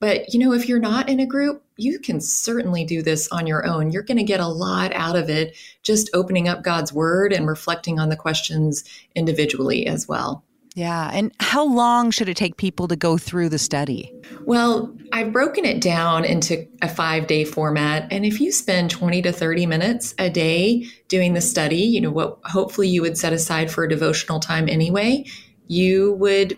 But, 0.01 0.33
you 0.33 0.41
know, 0.41 0.53
if 0.53 0.67
you're 0.67 0.79
not 0.79 1.11
in 1.11 1.21
a 1.21 1.27
group, 1.27 1.63
you 1.77 1.99
can 1.99 2.23
certainly 2.23 2.85
do 2.85 3.03
this 3.03 3.29
on 3.29 3.47
your 3.47 3.67
own. 3.67 3.91
You're 3.91 4.03
going 4.03 4.17
to 4.17 4.25
get 4.25 4.41
a 4.41 4.49
lot 4.49 4.95
out 4.95 5.17
of 5.17 5.29
it 5.29 5.55
just 5.83 6.09
opening 6.15 6.49
up 6.49 6.63
God's 6.63 6.93
word 6.93 7.35
and 7.35 7.47
reflecting 7.47 7.99
on 7.99 8.09
the 8.09 8.17
questions 8.17 8.85
individually 9.15 9.87
as 9.87 10.09
well. 10.09 10.43
Yeah. 10.79 11.11
And 11.13 11.33
how 11.41 11.65
long 11.65 12.13
should 12.13 12.29
it 12.29 12.37
take 12.37 12.57
people 12.57 12.87
to 12.87 12.95
go 12.95 13.19
through 13.19 13.49
the 13.49 13.59
study? 13.59 14.15
Well, 14.45 14.97
I've 15.13 15.33
broken 15.33 15.65
it 15.65 15.81
down 15.81 16.25
into 16.25 16.69
a 16.83 16.89
five 16.89 17.27
day 17.27 17.45
format. 17.45 18.07
And 18.13 18.25
if 18.25 18.41
you 18.41 18.53
spend 18.53 18.89
20 18.89 19.23
to 19.23 19.33
30 19.33 19.67
minutes 19.67 20.15
a 20.21 20.31
day 20.31 20.87
doing 21.09 21.35
the 21.35 21.41
study, 21.41 21.81
you 21.83 22.01
know, 22.01 22.13
what 22.13 22.39
hopefully 22.45 22.87
you 22.87 23.03
would 23.03 23.19
set 23.19 23.33
aside 23.33 23.73
for 23.73 23.83
a 23.83 23.89
devotional 23.89 24.39
time 24.39 24.69
anyway, 24.69 25.25
you 25.67 26.13
would 26.13 26.57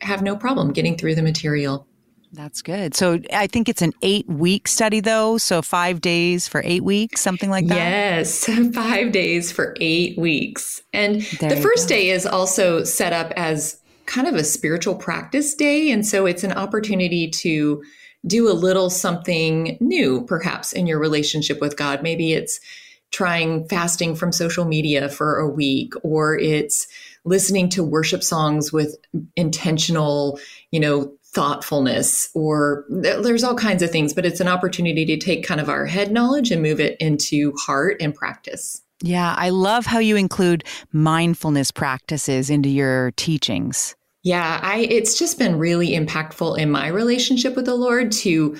have 0.00 0.22
no 0.22 0.34
problem 0.34 0.72
getting 0.72 0.98
through 0.98 1.14
the 1.14 1.22
material. 1.22 1.86
That's 2.32 2.62
good. 2.62 2.94
So 2.94 3.20
I 3.32 3.46
think 3.46 3.68
it's 3.68 3.82
an 3.82 3.92
eight 4.00 4.26
week 4.26 4.66
study, 4.66 5.00
though. 5.00 5.36
So 5.36 5.60
five 5.60 6.00
days 6.00 6.48
for 6.48 6.62
eight 6.64 6.82
weeks, 6.82 7.20
something 7.20 7.50
like 7.50 7.66
that. 7.66 7.76
Yes, 7.76 8.48
five 8.74 9.12
days 9.12 9.52
for 9.52 9.76
eight 9.80 10.16
weeks. 10.16 10.82
And 10.94 11.20
there 11.40 11.50
the 11.50 11.56
first 11.56 11.88
go. 11.88 11.94
day 11.94 12.08
is 12.08 12.24
also 12.24 12.84
set 12.84 13.12
up 13.12 13.32
as 13.36 13.78
kind 14.06 14.26
of 14.26 14.34
a 14.34 14.44
spiritual 14.44 14.94
practice 14.94 15.54
day. 15.54 15.90
And 15.90 16.06
so 16.06 16.24
it's 16.24 16.42
an 16.42 16.52
opportunity 16.52 17.28
to 17.28 17.82
do 18.26 18.50
a 18.50 18.54
little 18.54 18.88
something 18.88 19.76
new, 19.80 20.24
perhaps, 20.24 20.72
in 20.72 20.86
your 20.86 20.98
relationship 20.98 21.60
with 21.60 21.76
God. 21.76 22.02
Maybe 22.02 22.32
it's 22.32 22.60
trying 23.10 23.68
fasting 23.68 24.14
from 24.14 24.32
social 24.32 24.64
media 24.64 25.08
for 25.10 25.38
a 25.38 25.48
week, 25.48 25.92
or 26.02 26.38
it's 26.38 26.88
listening 27.24 27.68
to 27.68 27.84
worship 27.84 28.22
songs 28.22 28.72
with 28.72 28.96
intentional, 29.36 30.40
you 30.70 30.80
know, 30.80 31.12
thoughtfulness 31.34 32.28
or 32.34 32.84
there's 32.88 33.42
all 33.42 33.54
kinds 33.54 33.82
of 33.82 33.90
things, 33.90 34.12
but 34.12 34.26
it's 34.26 34.40
an 34.40 34.48
opportunity 34.48 35.04
to 35.06 35.16
take 35.16 35.44
kind 35.46 35.60
of 35.60 35.68
our 35.68 35.86
head 35.86 36.12
knowledge 36.12 36.50
and 36.50 36.62
move 36.62 36.78
it 36.78 36.96
into 37.00 37.52
heart 37.66 37.96
and 38.00 38.14
practice. 38.14 38.82
Yeah, 39.00 39.34
I 39.36 39.50
love 39.50 39.86
how 39.86 39.98
you 39.98 40.16
include 40.16 40.64
mindfulness 40.92 41.70
practices 41.70 42.50
into 42.50 42.68
your 42.68 43.12
teachings. 43.12 43.96
Yeah, 44.22 44.60
I 44.62 44.78
it's 44.78 45.18
just 45.18 45.38
been 45.38 45.58
really 45.58 45.90
impactful 45.90 46.56
in 46.58 46.70
my 46.70 46.86
relationship 46.86 47.56
with 47.56 47.64
the 47.64 47.74
Lord 47.74 48.12
to 48.12 48.56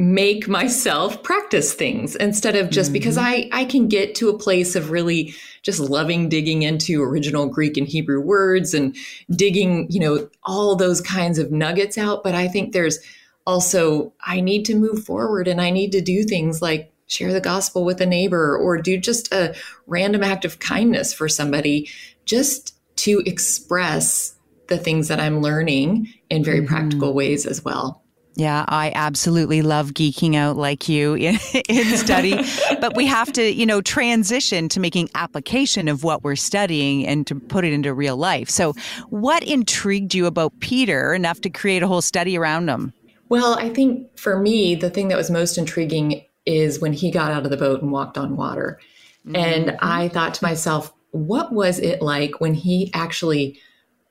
make 0.00 0.46
myself 0.46 1.24
practice 1.24 1.74
things 1.74 2.14
instead 2.16 2.54
of 2.54 2.70
just 2.70 2.88
mm-hmm. 2.88 2.94
because 2.94 3.18
I 3.18 3.48
I 3.52 3.64
can 3.64 3.88
get 3.88 4.14
to 4.16 4.28
a 4.28 4.38
place 4.38 4.76
of 4.76 4.90
really 4.90 5.34
just 5.62 5.80
loving 5.80 6.28
digging 6.28 6.62
into 6.62 7.02
original 7.02 7.46
Greek 7.46 7.76
and 7.76 7.86
Hebrew 7.86 8.20
words 8.20 8.74
and 8.74 8.96
digging, 9.30 9.90
you 9.90 9.98
know, 9.98 10.30
all 10.44 10.76
those 10.76 11.00
kinds 11.00 11.38
of 11.38 11.50
nuggets 11.50 11.98
out, 11.98 12.22
but 12.22 12.34
I 12.34 12.46
think 12.46 12.72
there's 12.72 13.00
also 13.44 14.12
I 14.20 14.40
need 14.40 14.64
to 14.66 14.76
move 14.76 15.04
forward 15.04 15.48
and 15.48 15.60
I 15.60 15.70
need 15.70 15.90
to 15.92 16.00
do 16.00 16.22
things 16.22 16.62
like 16.62 16.92
share 17.08 17.32
the 17.32 17.40
gospel 17.40 17.84
with 17.84 18.00
a 18.00 18.06
neighbor 18.06 18.56
or 18.56 18.80
do 18.80 18.98
just 18.98 19.32
a 19.32 19.54
random 19.86 20.22
act 20.22 20.44
of 20.44 20.60
kindness 20.60 21.12
for 21.12 21.28
somebody 21.28 21.88
just 22.24 22.76
to 22.96 23.22
express 23.26 24.36
the 24.68 24.78
things 24.78 25.08
that 25.08 25.18
I'm 25.18 25.40
learning 25.40 26.12
in 26.30 26.44
very 26.44 26.58
mm-hmm. 26.58 26.68
practical 26.68 27.14
ways 27.14 27.46
as 27.46 27.64
well. 27.64 28.04
Yeah, 28.38 28.64
I 28.68 28.92
absolutely 28.94 29.62
love 29.62 29.94
geeking 29.94 30.36
out 30.36 30.56
like 30.56 30.88
you 30.88 31.14
in, 31.16 31.38
in 31.68 31.96
study, 31.96 32.40
but 32.80 32.94
we 32.94 33.04
have 33.04 33.32
to, 33.32 33.42
you 33.42 33.66
know, 33.66 33.80
transition 33.80 34.68
to 34.68 34.78
making 34.78 35.10
application 35.16 35.88
of 35.88 36.04
what 36.04 36.22
we're 36.22 36.36
studying 36.36 37.04
and 37.04 37.26
to 37.26 37.34
put 37.34 37.64
it 37.64 37.72
into 37.72 37.92
real 37.92 38.16
life. 38.16 38.48
So, 38.48 38.74
what 39.10 39.42
intrigued 39.42 40.14
you 40.14 40.26
about 40.26 40.52
Peter 40.60 41.14
enough 41.14 41.40
to 41.40 41.50
create 41.50 41.82
a 41.82 41.88
whole 41.88 42.00
study 42.00 42.38
around 42.38 42.68
him? 42.68 42.92
Well, 43.28 43.58
I 43.58 43.70
think 43.70 44.16
for 44.16 44.38
me, 44.38 44.76
the 44.76 44.88
thing 44.88 45.08
that 45.08 45.18
was 45.18 45.32
most 45.32 45.58
intriguing 45.58 46.24
is 46.46 46.78
when 46.78 46.92
he 46.92 47.10
got 47.10 47.32
out 47.32 47.44
of 47.44 47.50
the 47.50 47.56
boat 47.56 47.82
and 47.82 47.90
walked 47.90 48.16
on 48.16 48.36
water. 48.36 48.78
Mm-hmm. 49.26 49.34
And 49.34 49.76
I 49.82 50.08
thought 50.10 50.34
to 50.34 50.44
myself, 50.44 50.94
what 51.10 51.52
was 51.52 51.80
it 51.80 52.02
like 52.02 52.40
when 52.40 52.54
he 52.54 52.92
actually 52.94 53.58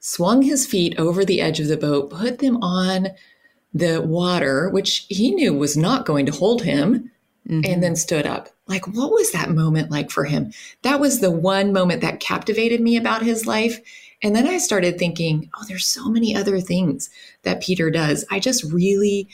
swung 0.01 0.41
his 0.41 0.67
feet 0.67 0.99
over 0.99 1.23
the 1.23 1.39
edge 1.39 1.61
of 1.61 1.69
the 1.69 1.77
boat, 1.77 2.09
put 2.09 2.39
them 2.39 2.57
on 2.57 3.07
the 3.77 4.01
water, 4.01 4.69
which 4.69 5.05
he 5.09 5.31
knew 5.31 5.53
was 5.53 5.77
not 5.77 6.05
going 6.05 6.25
to 6.25 6.31
hold 6.31 6.63
him, 6.63 7.11
mm-hmm. 7.47 7.61
and 7.69 7.81
then 7.81 7.95
stood 7.95 8.25
up. 8.25 8.49
Like, 8.67 8.87
what 8.87 9.11
was 9.11 9.31
that 9.31 9.49
moment 9.49 9.91
like 9.91 10.11
for 10.11 10.25
him? 10.25 10.51
That 10.81 10.99
was 10.99 11.19
the 11.19 11.31
one 11.31 11.71
moment 11.71 12.01
that 12.01 12.19
captivated 12.19 12.81
me 12.81 12.97
about 12.97 13.23
his 13.23 13.45
life. 13.45 13.79
And 14.23 14.35
then 14.35 14.47
I 14.47 14.57
started 14.57 14.97
thinking, 14.97 15.49
oh, 15.55 15.63
there's 15.67 15.85
so 15.85 16.09
many 16.09 16.35
other 16.35 16.59
things 16.59 17.09
that 17.43 17.61
Peter 17.61 17.89
does. 17.91 18.25
I 18.31 18.39
just 18.39 18.63
really 18.63 19.29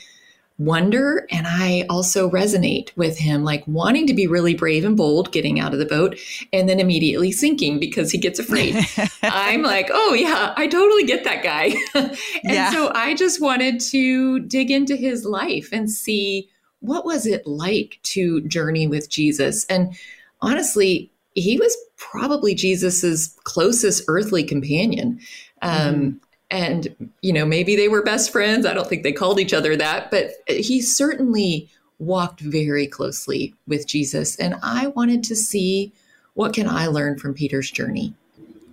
wonder 0.58 1.26
and 1.30 1.46
I 1.48 1.84
also 1.90 2.30
resonate 2.30 2.96
with 2.96 3.18
him, 3.18 3.42
like 3.42 3.66
wanting 3.66 4.06
to 4.06 4.14
be 4.14 4.26
really 4.26 4.54
brave 4.54 4.84
and 4.84 4.96
bold 4.96 5.32
getting 5.32 5.58
out 5.58 5.72
of 5.72 5.80
the 5.80 5.86
boat 5.86 6.18
and 6.52 6.68
then 6.68 6.78
immediately 6.78 7.32
sinking 7.32 7.80
because 7.80 8.12
he 8.12 8.18
gets 8.18 8.38
afraid. 8.38 8.76
I'm 9.22 9.62
like, 9.62 9.90
oh, 9.92 10.14
yeah, 10.14 10.54
I 10.56 10.68
totally 10.68 11.04
get 11.04 11.24
that 11.24 11.42
guy. 11.42 11.74
and 11.94 12.16
yeah. 12.44 12.70
so 12.70 12.92
I 12.94 13.14
just 13.14 13.40
wanted 13.40 13.80
to 13.80 14.40
dig 14.40 14.70
into 14.70 14.94
his 14.94 15.24
life 15.24 15.70
and 15.72 15.90
see 15.90 16.48
what 16.80 17.04
was 17.04 17.26
it 17.26 17.46
like 17.46 17.98
to 18.02 18.42
journey 18.42 18.86
with 18.86 19.10
Jesus. 19.10 19.64
And 19.66 19.96
honestly, 20.40 21.10
he 21.34 21.58
was 21.58 21.76
probably 21.96 22.54
Jesus's 22.54 23.36
closest 23.42 24.04
earthly 24.06 24.44
companion. 24.44 25.18
Um, 25.62 25.94
mm 25.94 26.20
and 26.50 27.10
you 27.22 27.32
know 27.32 27.44
maybe 27.44 27.76
they 27.76 27.88
were 27.88 28.02
best 28.02 28.30
friends 28.30 28.66
i 28.66 28.74
don't 28.74 28.88
think 28.88 29.02
they 29.02 29.12
called 29.12 29.40
each 29.40 29.54
other 29.54 29.76
that 29.76 30.10
but 30.10 30.32
he 30.48 30.80
certainly 30.80 31.68
walked 31.98 32.40
very 32.40 32.86
closely 32.86 33.54
with 33.66 33.86
jesus 33.86 34.36
and 34.36 34.56
i 34.62 34.88
wanted 34.88 35.24
to 35.24 35.34
see 35.34 35.92
what 36.34 36.52
can 36.52 36.68
i 36.68 36.86
learn 36.86 37.18
from 37.18 37.34
peter's 37.34 37.70
journey 37.70 38.14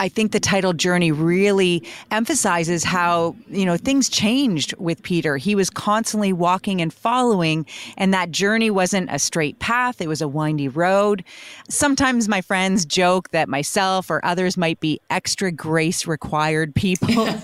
I 0.02 0.10
think 0.10 0.32
the 0.32 0.40
title 0.40 0.74
Journey 0.74 1.12
really 1.12 1.84
emphasizes 2.10 2.84
how, 2.84 3.36
you 3.48 3.68
know, 3.68 3.78
things 3.78 4.10
changed 4.10 4.76
with 4.78 5.04
Peter. 5.04 5.38
He 5.38 5.54
was 5.54 5.70
constantly 5.70 6.34
walking 6.34 6.82
and 6.82 6.92
following, 6.92 7.68
and 7.98 8.12
that 8.12 8.32
journey 8.32 8.72
wasn't 8.72 9.12
a 9.12 9.20
straight 9.20 9.60
path, 9.60 10.02
it 10.02 10.08
was 10.08 10.20
a 10.20 10.28
windy 10.28 10.68
road. 10.68 11.24
Sometimes 11.70 12.28
my 12.28 12.42
friends 12.42 12.84
joke 12.84 13.30
that 13.30 13.48
myself 13.48 14.10
or 14.10 14.26
others 14.26 14.58
might 14.58 14.80
be 14.80 15.00
extra 15.12 15.52
grace 15.52 16.08
required 16.08 16.74
people. 16.74 17.28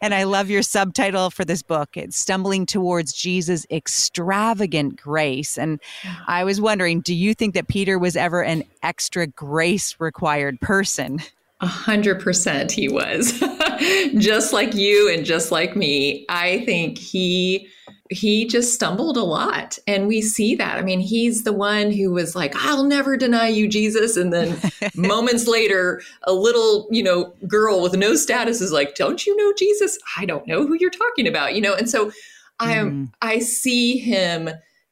and 0.00 0.14
I 0.14 0.24
love 0.24 0.50
your 0.50 0.62
subtitle 0.62 1.30
for 1.30 1.44
this 1.44 1.62
book. 1.62 1.96
It's 1.96 2.16
Stumbling 2.16 2.66
Towards 2.66 3.12
Jesus' 3.12 3.66
Extravagant 3.70 4.96
Grace. 4.96 5.58
And 5.58 5.80
I 6.26 6.44
was 6.44 6.60
wondering, 6.60 7.00
do 7.00 7.14
you 7.14 7.34
think 7.34 7.54
that 7.54 7.68
Peter 7.68 7.98
was 7.98 8.16
ever 8.16 8.42
an 8.42 8.64
extra 8.82 9.26
grace 9.26 9.96
required 9.98 10.60
person? 10.60 11.20
A 11.60 11.66
hundred 11.66 12.20
percent 12.20 12.72
he 12.72 12.88
was. 12.88 13.38
just 14.18 14.52
like 14.52 14.74
you 14.74 15.12
and 15.12 15.26
just 15.26 15.52
like 15.52 15.76
me. 15.76 16.24
I 16.28 16.64
think 16.64 16.96
he 16.96 17.68
he 18.10 18.44
just 18.44 18.74
stumbled 18.74 19.16
a 19.16 19.22
lot. 19.22 19.78
And 19.86 20.08
we 20.08 20.20
see 20.20 20.56
that. 20.56 20.78
I 20.78 20.82
mean, 20.82 20.98
he's 20.98 21.44
the 21.44 21.52
one 21.52 21.92
who 21.92 22.10
was 22.10 22.34
like, 22.34 22.52
I'll 22.56 22.82
never 22.82 23.16
deny 23.16 23.46
you, 23.46 23.68
Jesus. 23.68 24.16
And 24.16 24.32
then 24.32 24.60
moments 24.96 25.46
later, 25.46 26.02
a 26.24 26.32
little, 26.32 26.88
you 26.90 27.04
know, 27.04 27.32
girl 27.46 27.80
with 27.80 27.96
no 27.96 28.16
status 28.16 28.60
is 28.60 28.72
like, 28.72 28.96
Don't 28.96 29.24
you 29.26 29.36
know 29.36 29.52
Jesus? 29.56 29.96
I 30.18 30.26
don't 30.26 30.46
know 30.46 30.66
who 30.66 30.74
you're 30.74 30.90
talking 30.90 31.28
about, 31.28 31.54
you 31.54 31.60
know? 31.60 31.74
And 31.74 31.88
so 31.88 32.10
I 32.58 32.74
mm. 32.74 33.12
I 33.22 33.38
see 33.38 33.98
him 33.98 34.50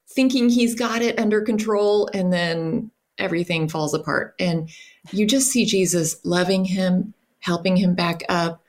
thinking 0.08 0.48
he's 0.48 0.74
got 0.74 1.02
it 1.02 1.18
under 1.18 1.42
control 1.42 2.08
and 2.14 2.32
then 2.32 2.90
everything 3.18 3.68
falls 3.68 3.94
apart. 3.94 4.34
And 4.38 4.70
you 5.10 5.26
just 5.26 5.48
see 5.48 5.64
Jesus 5.64 6.16
loving 6.24 6.64
him, 6.64 7.14
helping 7.40 7.76
him 7.76 7.94
back 7.94 8.22
up, 8.28 8.62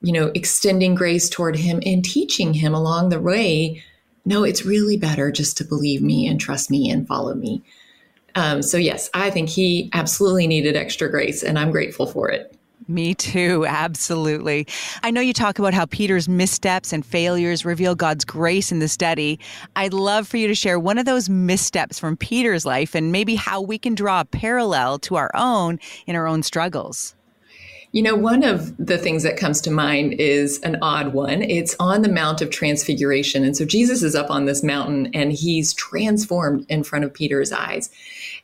you 0.00 0.12
know, 0.12 0.30
extending 0.34 0.94
grace 0.94 1.28
toward 1.28 1.56
him 1.56 1.82
and 1.84 2.04
teaching 2.04 2.54
him 2.54 2.74
along 2.74 3.08
the 3.08 3.20
way 3.20 3.82
no, 4.26 4.42
it's 4.42 4.66
really 4.66 4.96
better 4.96 5.30
just 5.30 5.56
to 5.58 5.64
believe 5.64 6.02
me 6.02 6.26
and 6.26 6.38
trust 6.40 6.68
me 6.68 6.90
and 6.90 7.06
follow 7.06 7.34
me. 7.34 7.62
Um, 8.34 8.60
so, 8.60 8.76
yes, 8.76 9.08
I 9.14 9.30
think 9.30 9.48
he 9.48 9.88
absolutely 9.94 10.48
needed 10.48 10.76
extra 10.76 11.08
grace, 11.08 11.42
and 11.42 11.58
I'm 11.58 11.70
grateful 11.70 12.06
for 12.06 12.28
it. 12.28 12.52
Me 12.88 13.14
too, 13.14 13.64
absolutely. 13.66 14.66
I 15.02 15.10
know 15.10 15.20
you 15.20 15.32
talk 15.32 15.58
about 15.58 15.74
how 15.74 15.86
Peter's 15.86 16.28
missteps 16.28 16.92
and 16.92 17.06
failures 17.06 17.64
reveal 17.64 17.94
God's 17.94 18.24
grace 18.24 18.70
in 18.70 18.80
the 18.80 18.88
study. 18.88 19.40
I'd 19.74 19.94
love 19.94 20.28
for 20.28 20.36
you 20.36 20.46
to 20.48 20.54
share 20.54 20.78
one 20.78 20.98
of 20.98 21.06
those 21.06 21.28
missteps 21.28 21.98
from 21.98 22.16
Peter's 22.16 22.66
life 22.66 22.94
and 22.94 23.10
maybe 23.10 23.34
how 23.34 23.60
we 23.60 23.78
can 23.78 23.94
draw 23.94 24.20
a 24.20 24.24
parallel 24.24 24.98
to 25.00 25.16
our 25.16 25.30
own 25.34 25.80
in 26.06 26.14
our 26.14 26.28
own 26.28 26.44
struggles. 26.44 27.15
You 27.96 28.02
know, 28.02 28.14
one 28.14 28.44
of 28.44 28.76
the 28.76 28.98
things 28.98 29.22
that 29.22 29.38
comes 29.38 29.58
to 29.62 29.70
mind 29.70 30.20
is 30.20 30.60
an 30.60 30.76
odd 30.82 31.14
one. 31.14 31.40
It's 31.40 31.74
on 31.80 32.02
the 32.02 32.12
Mount 32.12 32.42
of 32.42 32.50
Transfiguration. 32.50 33.42
And 33.42 33.56
so 33.56 33.64
Jesus 33.64 34.02
is 34.02 34.14
up 34.14 34.30
on 34.30 34.44
this 34.44 34.62
mountain 34.62 35.08
and 35.14 35.32
he's 35.32 35.72
transformed 35.72 36.66
in 36.68 36.84
front 36.84 37.06
of 37.06 37.14
Peter's 37.14 37.52
eyes. 37.52 37.88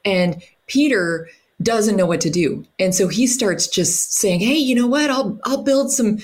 And 0.06 0.42
Peter 0.68 1.28
doesn't 1.60 1.96
know 1.96 2.06
what 2.06 2.22
to 2.22 2.30
do. 2.30 2.64
And 2.78 2.94
so 2.94 3.08
he 3.08 3.26
starts 3.26 3.66
just 3.66 4.14
saying, 4.14 4.40
"Hey, 4.40 4.54
you 4.54 4.74
know 4.74 4.86
what? 4.86 5.10
I'll 5.10 5.38
I'll 5.44 5.62
build 5.62 5.92
some 5.92 6.16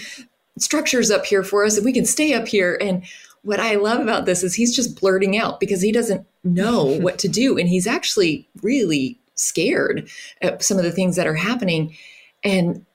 structures 0.59 1.11
up 1.11 1.27
here 1.27 1.43
for 1.43 1.67
us 1.67 1.77
and 1.77 1.85
we 1.85 1.93
can 1.93 2.07
stay 2.07 2.33
up 2.33 2.49
here." 2.49 2.79
And 2.81 3.05
what 3.43 3.61
I 3.61 3.75
love 3.75 4.01
about 4.01 4.25
this 4.25 4.43
is 4.43 4.55
he's 4.55 4.75
just 4.75 4.99
blurting 4.99 5.37
out 5.37 5.61
because 5.61 5.83
he 5.83 5.93
doesn't 5.93 6.27
know 6.45 6.83
what 7.03 7.19
to 7.19 7.29
do 7.29 7.59
and 7.59 7.69
he's 7.69 7.87
actually 7.87 8.49
really 8.63 9.21
scared 9.35 10.09
at 10.41 10.63
some 10.63 10.79
of 10.79 10.85
the 10.85 10.93
things 10.93 11.17
that 11.17 11.27
are 11.27 11.35
happening. 11.35 11.95
And 12.43 12.87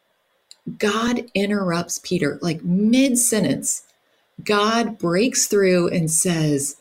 God 0.78 1.30
interrupts 1.34 2.00
Peter, 2.00 2.40
like 2.42 2.64
mid 2.64 3.18
sentence. 3.18 3.84
God 4.44 4.98
breaks 4.98 5.48
through 5.48 5.90
and 5.90 6.10
says, 6.10 6.78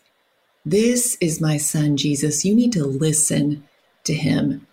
This 0.65 1.17
is 1.21 1.41
my 1.41 1.57
son, 1.57 1.97
Jesus. 1.97 2.45
You 2.45 2.55
need 2.55 2.73
to 2.73 2.85
listen 2.85 3.65
to 4.05 4.15
him. 4.15 4.67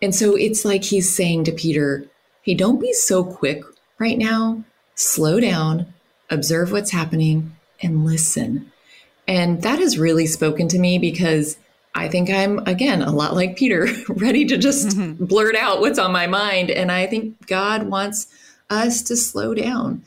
And 0.00 0.14
so 0.14 0.36
it's 0.36 0.64
like 0.64 0.84
he's 0.84 1.14
saying 1.14 1.44
to 1.44 1.52
Peter, 1.52 2.06
Hey, 2.42 2.54
don't 2.54 2.80
be 2.80 2.92
so 2.92 3.24
quick 3.24 3.62
right 3.98 4.18
now. 4.18 4.62
Slow 4.94 5.40
down, 5.40 5.92
observe 6.30 6.70
what's 6.70 6.92
happening, 6.92 7.56
and 7.82 8.04
listen. 8.04 8.70
And 9.26 9.62
that 9.62 9.78
has 9.78 9.98
really 9.98 10.26
spoken 10.26 10.68
to 10.68 10.78
me 10.78 10.98
because 10.98 11.56
I 11.94 12.08
think 12.08 12.30
I'm, 12.30 12.58
again, 12.66 13.02
a 13.02 13.10
lot 13.10 13.34
like 13.34 13.56
Peter, 13.56 13.88
ready 14.08 14.44
to 14.46 14.58
just 14.58 14.88
mm-hmm. 14.88 15.24
blurt 15.24 15.56
out 15.56 15.80
what's 15.80 15.98
on 15.98 16.12
my 16.12 16.26
mind. 16.26 16.70
And 16.70 16.92
I 16.92 17.06
think 17.06 17.46
God 17.46 17.88
wants 17.88 18.26
us 18.70 19.02
to 19.02 19.16
slow 19.16 19.54
down 19.54 20.02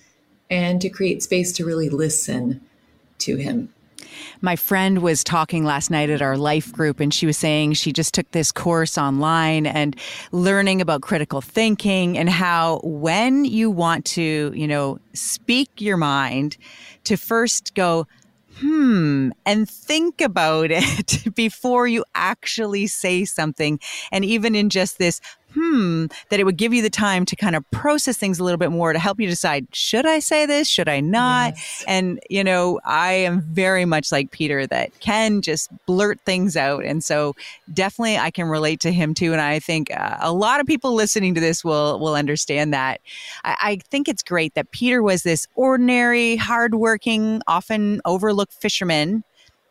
and 0.49 0.81
to 0.81 0.89
create 0.89 1.23
space 1.23 1.51
to 1.53 1.65
really 1.65 1.89
listen 1.89 2.61
to 3.19 3.35
him. 3.37 3.73
My 4.41 4.55
friend 4.55 5.01
was 5.01 5.23
talking 5.23 5.63
last 5.63 5.89
night 5.89 6.09
at 6.09 6.21
our 6.21 6.37
life 6.37 6.71
group, 6.71 6.99
and 6.99 7.13
she 7.13 7.25
was 7.25 7.37
saying 7.37 7.73
she 7.73 7.91
just 7.91 8.13
took 8.13 8.29
this 8.31 8.51
course 8.51 8.97
online 8.97 9.65
and 9.65 9.95
learning 10.31 10.81
about 10.81 11.01
critical 11.01 11.41
thinking 11.41 12.17
and 12.17 12.29
how 12.29 12.79
when 12.83 13.45
you 13.45 13.69
want 13.69 14.05
to, 14.05 14.51
you 14.55 14.67
know, 14.67 14.99
speak 15.13 15.81
your 15.81 15.97
mind, 15.97 16.57
to 17.05 17.17
first 17.17 17.73
go, 17.73 18.07
hmm, 18.59 19.29
and 19.45 19.69
think 19.69 20.21
about 20.21 20.69
it 20.71 21.33
before 21.35 21.87
you 21.87 22.03
actually 22.15 22.87
say 22.87 23.25
something. 23.25 23.79
And 24.11 24.23
even 24.25 24.55
in 24.55 24.69
just 24.69 24.97
this 24.97 25.21
hmm, 25.53 26.05
that 26.29 26.39
it 26.39 26.43
would 26.43 26.57
give 26.57 26.73
you 26.73 26.81
the 26.81 26.89
time 26.89 27.25
to 27.25 27.35
kind 27.35 27.55
of 27.55 27.69
process 27.71 28.17
things 28.17 28.39
a 28.39 28.43
little 28.43 28.57
bit 28.57 28.71
more 28.71 28.93
to 28.93 28.99
help 28.99 29.19
you 29.19 29.27
decide, 29.27 29.67
should 29.73 30.05
I 30.05 30.19
say 30.19 30.45
this? 30.45 30.67
Should 30.67 30.89
I 30.89 30.99
not? 30.99 31.53
Yes. 31.55 31.85
And, 31.87 32.19
you 32.29 32.43
know, 32.43 32.79
I 32.85 33.13
am 33.13 33.41
very 33.41 33.85
much 33.85 34.11
like 34.11 34.31
Peter 34.31 34.67
that 34.67 34.99
can 34.99 35.41
just 35.41 35.69
blurt 35.85 36.19
things 36.25 36.57
out. 36.57 36.83
And 36.83 37.03
so 37.03 37.35
definitely 37.73 38.17
I 38.17 38.31
can 38.31 38.47
relate 38.47 38.79
to 38.81 38.91
him 38.91 39.13
too. 39.13 39.31
And 39.31 39.41
I 39.41 39.59
think 39.59 39.91
uh, 39.91 40.17
a 40.19 40.33
lot 40.33 40.59
of 40.59 40.67
people 40.67 40.93
listening 40.93 41.33
to 41.35 41.41
this 41.41 41.63
will, 41.63 41.99
will 41.99 42.15
understand 42.15 42.73
that. 42.73 43.01
I, 43.43 43.55
I 43.59 43.75
think 43.89 44.07
it's 44.07 44.23
great 44.23 44.53
that 44.55 44.71
Peter 44.71 45.01
was 45.01 45.23
this 45.23 45.47
ordinary, 45.55 46.35
hardworking, 46.35 47.41
often 47.47 48.01
overlooked 48.05 48.53
fisherman 48.53 49.23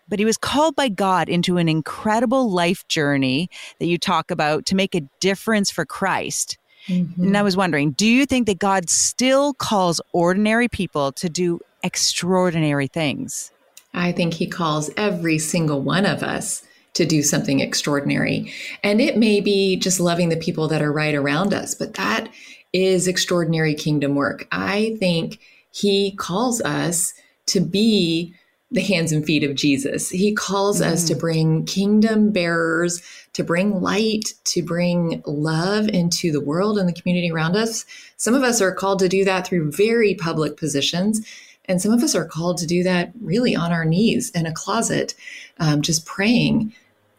but 0.09 0.19
he 0.19 0.25
was 0.25 0.37
called 0.37 0.77
by 0.77 0.89
God 0.89 1.29
into 1.29 1.57
an 1.57 1.69
incredible 1.69 2.51
life 2.51 2.87
journey 2.89 3.49
that 3.79 3.87
you 3.87 3.99
talk 3.99 4.31
about 4.31 4.67
to 4.67 4.75
make 4.75 4.95
a 4.95 5.03
difference 5.21 5.71
for 5.71 5.85
Christ. 5.85 6.59
Mm-hmm. 6.89 7.23
And 7.23 7.37
I 7.37 7.43
was 7.43 7.57
wondering, 7.57 7.93
do 7.93 8.07
you 8.07 8.27
think 8.27 8.47
that 8.47 8.59
God 8.59 8.89
still 8.89 9.55
calls 9.55 10.01
ordinary 10.13 10.69
people 10.69 11.13
to 11.13 11.29
do 11.29 11.61
extraordinary 11.83 12.87
things? 12.87 13.51
I 13.95 14.13
think 14.13 14.35
he 14.35 14.47
calls 14.47 14.91
every 14.97 15.39
single 15.39 15.81
one 15.81 16.07
of 16.07 16.23
us 16.23 16.63
to 16.95 17.05
do 17.05 17.23
something 17.23 17.61
extraordinary. 17.61 18.53
And 18.83 19.01
it 19.01 19.17
may 19.17 19.41
be 19.41 19.77
just 19.77 20.01
loving 20.01 20.29
the 20.29 20.37
people 20.37 20.69
that 20.69 20.83
are 20.83 20.93
right 20.93 21.15
around 21.15 21.53
us, 21.53 21.75
but 21.75 21.95
that 21.95 22.29
is 22.73 23.07
extraordinary 23.07 23.75
kingdom 23.75 24.15
work. 24.15 24.47
I 24.53 24.97
think 24.99 25.41
he 25.73 26.15
calls 26.17 26.61
us 26.63 27.13
to 27.47 27.61
be 27.61 28.35
the 28.71 28.81
hands 28.81 29.13
and 29.13 29.25
feet 29.25 29.45
of 29.45 29.55
Jesus. 29.55 30.11
He 30.11 30.35
calls 30.35 30.81
mm. 30.81 30.87
us 30.87 31.07
to 31.09 31.15
mm. 31.15 31.21
bring 31.21 31.67
kingdom 31.67 32.33
bearers, 32.33 33.01
to 33.35 33.45
bring 33.45 33.81
light, 33.81 34.35
to 34.45 34.63
bring 34.63 35.23
love 35.27 35.89
into 35.89 36.33
the 36.33 36.41
world 36.41 36.79
and 36.79 36.89
the 36.89 36.93
community 36.93 37.31
around 37.31 37.57
us. 37.57 37.85
Some 38.17 38.35
of 38.35 38.43
us 38.43 38.61
are 38.61 38.75
called 38.75 38.99
to 39.01 39.09
do 39.09 39.25
that 39.25 39.47
through 39.47 39.71
very 39.73 40.15
public 40.15 40.57
positions. 40.57 41.27
And 41.67 41.83
some 41.83 41.93
of 41.93 42.03
us 42.03 42.15
are 42.15 42.25
called 42.25 42.59
to 42.59 42.67
do 42.67 42.83
that 42.85 43.13
really 43.21 43.55
on 43.55 43.73
our 43.73 43.85
knees 43.85 44.31
in 44.31 44.47
a 44.47 44.53
closet, 44.53 45.15
um, 45.59 45.83
just 45.83 46.07
praying 46.07 46.73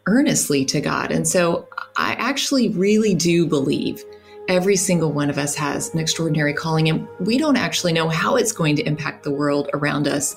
earnestly 0.05 0.63
to 0.65 0.79
God. 0.81 1.11
And 1.11 1.27
so 1.27 1.67
I 1.97 2.13
actually 2.13 2.69
really 2.69 3.13
do 3.13 3.45
believe 3.45 4.03
every 4.47 4.77
single 4.77 5.11
one 5.11 5.29
of 5.29 5.37
us 5.37 5.55
has 5.55 5.93
an 5.93 5.99
extraordinary 5.99 6.53
calling, 6.53 6.87
and 6.87 7.05
we 7.19 7.37
don't 7.37 7.57
actually 7.57 7.91
know 7.91 8.07
how 8.07 8.37
it's 8.37 8.53
going 8.53 8.77
to 8.77 8.87
impact 8.87 9.23
the 9.23 9.31
world 9.31 9.69
around 9.73 10.07
us. 10.07 10.35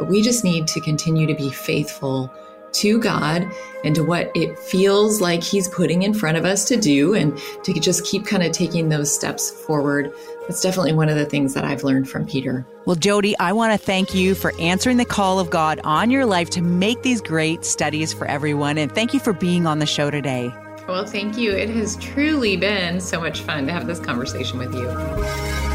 But 0.00 0.08
we 0.08 0.22
just 0.22 0.44
need 0.44 0.66
to 0.68 0.80
continue 0.80 1.26
to 1.26 1.34
be 1.34 1.50
faithful 1.50 2.32
to 2.72 2.98
God 2.98 3.46
and 3.84 3.94
to 3.94 4.02
what 4.02 4.30
it 4.34 4.58
feels 4.58 5.20
like 5.20 5.42
He's 5.42 5.68
putting 5.68 6.04
in 6.04 6.14
front 6.14 6.38
of 6.38 6.46
us 6.46 6.64
to 6.68 6.78
do 6.78 7.12
and 7.12 7.38
to 7.64 7.74
just 7.74 8.06
keep 8.06 8.24
kind 8.24 8.42
of 8.42 8.50
taking 8.50 8.88
those 8.88 9.14
steps 9.14 9.50
forward. 9.50 10.10
That's 10.48 10.62
definitely 10.62 10.94
one 10.94 11.10
of 11.10 11.16
the 11.16 11.26
things 11.26 11.52
that 11.52 11.66
I've 11.66 11.84
learned 11.84 12.08
from 12.08 12.26
Peter. 12.26 12.66
Well, 12.86 12.96
Jody, 12.96 13.38
I 13.38 13.52
want 13.52 13.78
to 13.78 13.78
thank 13.78 14.14
you 14.14 14.34
for 14.34 14.58
answering 14.58 14.96
the 14.96 15.04
call 15.04 15.38
of 15.38 15.50
God 15.50 15.82
on 15.84 16.10
your 16.10 16.24
life 16.24 16.48
to 16.50 16.62
make 16.62 17.02
these 17.02 17.20
great 17.20 17.66
studies 17.66 18.10
for 18.10 18.26
everyone. 18.26 18.78
And 18.78 18.90
thank 18.90 19.12
you 19.12 19.20
for 19.20 19.34
being 19.34 19.66
on 19.66 19.80
the 19.80 19.86
show 19.86 20.10
today. 20.10 20.50
Well, 20.88 21.04
thank 21.04 21.36
you. 21.36 21.52
It 21.52 21.68
has 21.68 21.96
truly 21.96 22.56
been 22.56 23.02
so 23.02 23.20
much 23.20 23.42
fun 23.42 23.66
to 23.66 23.72
have 23.74 23.86
this 23.86 24.00
conversation 24.00 24.58
with 24.58 24.74
you. 24.74 25.69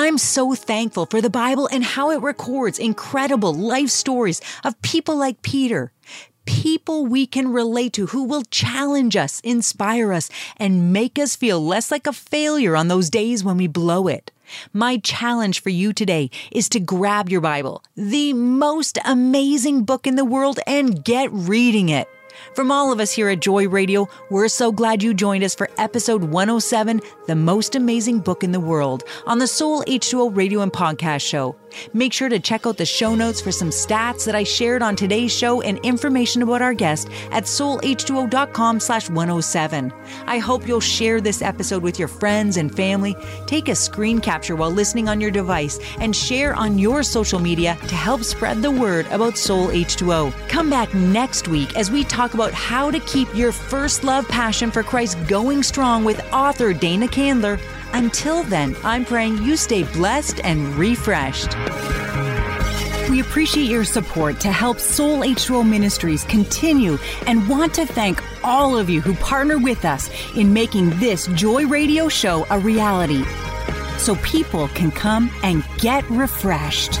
I'm 0.00 0.16
so 0.16 0.54
thankful 0.54 1.04
for 1.04 1.20
the 1.20 1.28
Bible 1.28 1.68
and 1.70 1.84
how 1.84 2.10
it 2.10 2.22
records 2.22 2.78
incredible 2.78 3.52
life 3.52 3.90
stories 3.90 4.40
of 4.64 4.80
people 4.80 5.14
like 5.14 5.42
Peter. 5.42 5.92
People 6.46 7.04
we 7.04 7.26
can 7.26 7.52
relate 7.52 7.92
to 7.92 8.06
who 8.06 8.24
will 8.24 8.44
challenge 8.44 9.14
us, 9.14 9.40
inspire 9.40 10.14
us, 10.14 10.30
and 10.56 10.90
make 10.90 11.18
us 11.18 11.36
feel 11.36 11.62
less 11.62 11.90
like 11.90 12.06
a 12.06 12.14
failure 12.14 12.76
on 12.76 12.88
those 12.88 13.10
days 13.10 13.44
when 13.44 13.58
we 13.58 13.66
blow 13.66 14.08
it. 14.08 14.32
My 14.72 14.96
challenge 14.96 15.60
for 15.60 15.68
you 15.68 15.92
today 15.92 16.30
is 16.50 16.70
to 16.70 16.80
grab 16.80 17.28
your 17.28 17.42
Bible, 17.42 17.84
the 17.94 18.32
most 18.32 18.98
amazing 19.04 19.84
book 19.84 20.06
in 20.06 20.16
the 20.16 20.24
world, 20.24 20.60
and 20.66 21.04
get 21.04 21.30
reading 21.30 21.90
it. 21.90 22.08
From 22.54 22.70
all 22.70 22.92
of 22.92 23.00
us 23.00 23.12
here 23.12 23.28
at 23.28 23.40
Joy 23.40 23.68
Radio, 23.68 24.08
we're 24.30 24.48
so 24.48 24.72
glad 24.72 25.02
you 25.02 25.14
joined 25.14 25.44
us 25.44 25.54
for 25.54 25.68
episode 25.78 26.24
107, 26.24 27.00
The 27.26 27.36
Most 27.36 27.74
Amazing 27.74 28.20
Book 28.20 28.42
in 28.42 28.52
the 28.52 28.60
World, 28.60 29.04
on 29.26 29.38
the 29.38 29.46
Soul 29.46 29.82
H2O 29.84 30.36
Radio 30.36 30.60
and 30.60 30.72
Podcast 30.72 31.22
Show. 31.22 31.56
Make 31.92 32.12
sure 32.12 32.28
to 32.28 32.40
check 32.40 32.66
out 32.66 32.76
the 32.76 32.86
show 32.86 33.14
notes 33.14 33.40
for 33.40 33.52
some 33.52 33.70
stats 33.70 34.24
that 34.24 34.34
I 34.34 34.44
shared 34.44 34.82
on 34.82 34.96
today's 34.96 35.32
show 35.32 35.60
and 35.60 35.78
information 35.84 36.42
about 36.42 36.62
our 36.62 36.74
guest 36.74 37.08
at 37.30 37.44
soulh2o.com 37.44 38.80
slash 38.80 39.08
107. 39.08 39.92
I 40.26 40.38
hope 40.38 40.66
you'll 40.66 40.80
share 40.80 41.20
this 41.20 41.42
episode 41.42 41.82
with 41.82 41.98
your 41.98 42.08
friends 42.08 42.56
and 42.56 42.74
family. 42.74 43.16
Take 43.46 43.68
a 43.68 43.74
screen 43.74 44.20
capture 44.20 44.56
while 44.56 44.70
listening 44.70 45.08
on 45.08 45.20
your 45.20 45.30
device 45.30 45.78
and 46.00 46.14
share 46.14 46.54
on 46.54 46.78
your 46.78 47.02
social 47.02 47.38
media 47.38 47.76
to 47.88 47.94
help 47.94 48.22
spread 48.24 48.62
the 48.62 48.70
word 48.70 49.06
about 49.06 49.38
Soul 49.38 49.68
H2O. 49.68 50.32
Come 50.48 50.70
back 50.70 50.92
next 50.94 51.48
week 51.48 51.76
as 51.76 51.90
we 51.90 52.04
talk 52.30 52.34
about 52.34 52.54
how 52.54 52.90
to 52.90 53.00
keep 53.00 53.32
your 53.34 53.52
first 53.52 54.04
love 54.04 54.26
passion 54.28 54.70
for 54.70 54.82
Christ 54.82 55.18
going 55.26 55.62
strong 55.62 56.04
with 56.04 56.20
author 56.32 56.72
Dana 56.72 57.08
Candler 57.08 57.58
until 57.92 58.44
then, 58.44 58.76
I'm 58.84 59.04
praying 59.04 59.42
you 59.42 59.56
stay 59.56 59.82
blessed 59.82 60.40
and 60.44 60.74
refreshed. 60.76 61.56
We 63.10 63.20
appreciate 63.20 63.68
your 63.68 63.84
support 63.84 64.38
to 64.40 64.52
help 64.52 64.78
Soul 64.78 65.20
H2O 65.20 65.68
Ministries 65.68 66.22
continue 66.24 66.98
and 67.26 67.48
want 67.48 67.74
to 67.74 67.86
thank 67.86 68.22
all 68.44 68.78
of 68.78 68.88
you 68.88 69.00
who 69.00 69.14
partner 69.14 69.58
with 69.58 69.84
us 69.84 70.08
in 70.36 70.52
making 70.52 70.90
this 71.00 71.26
Joy 71.28 71.66
Radio 71.66 72.08
show 72.08 72.46
a 72.50 72.58
reality 72.60 73.24
so 73.98 74.14
people 74.16 74.68
can 74.68 74.92
come 74.92 75.30
and 75.42 75.64
get 75.78 76.08
refreshed. 76.08 77.00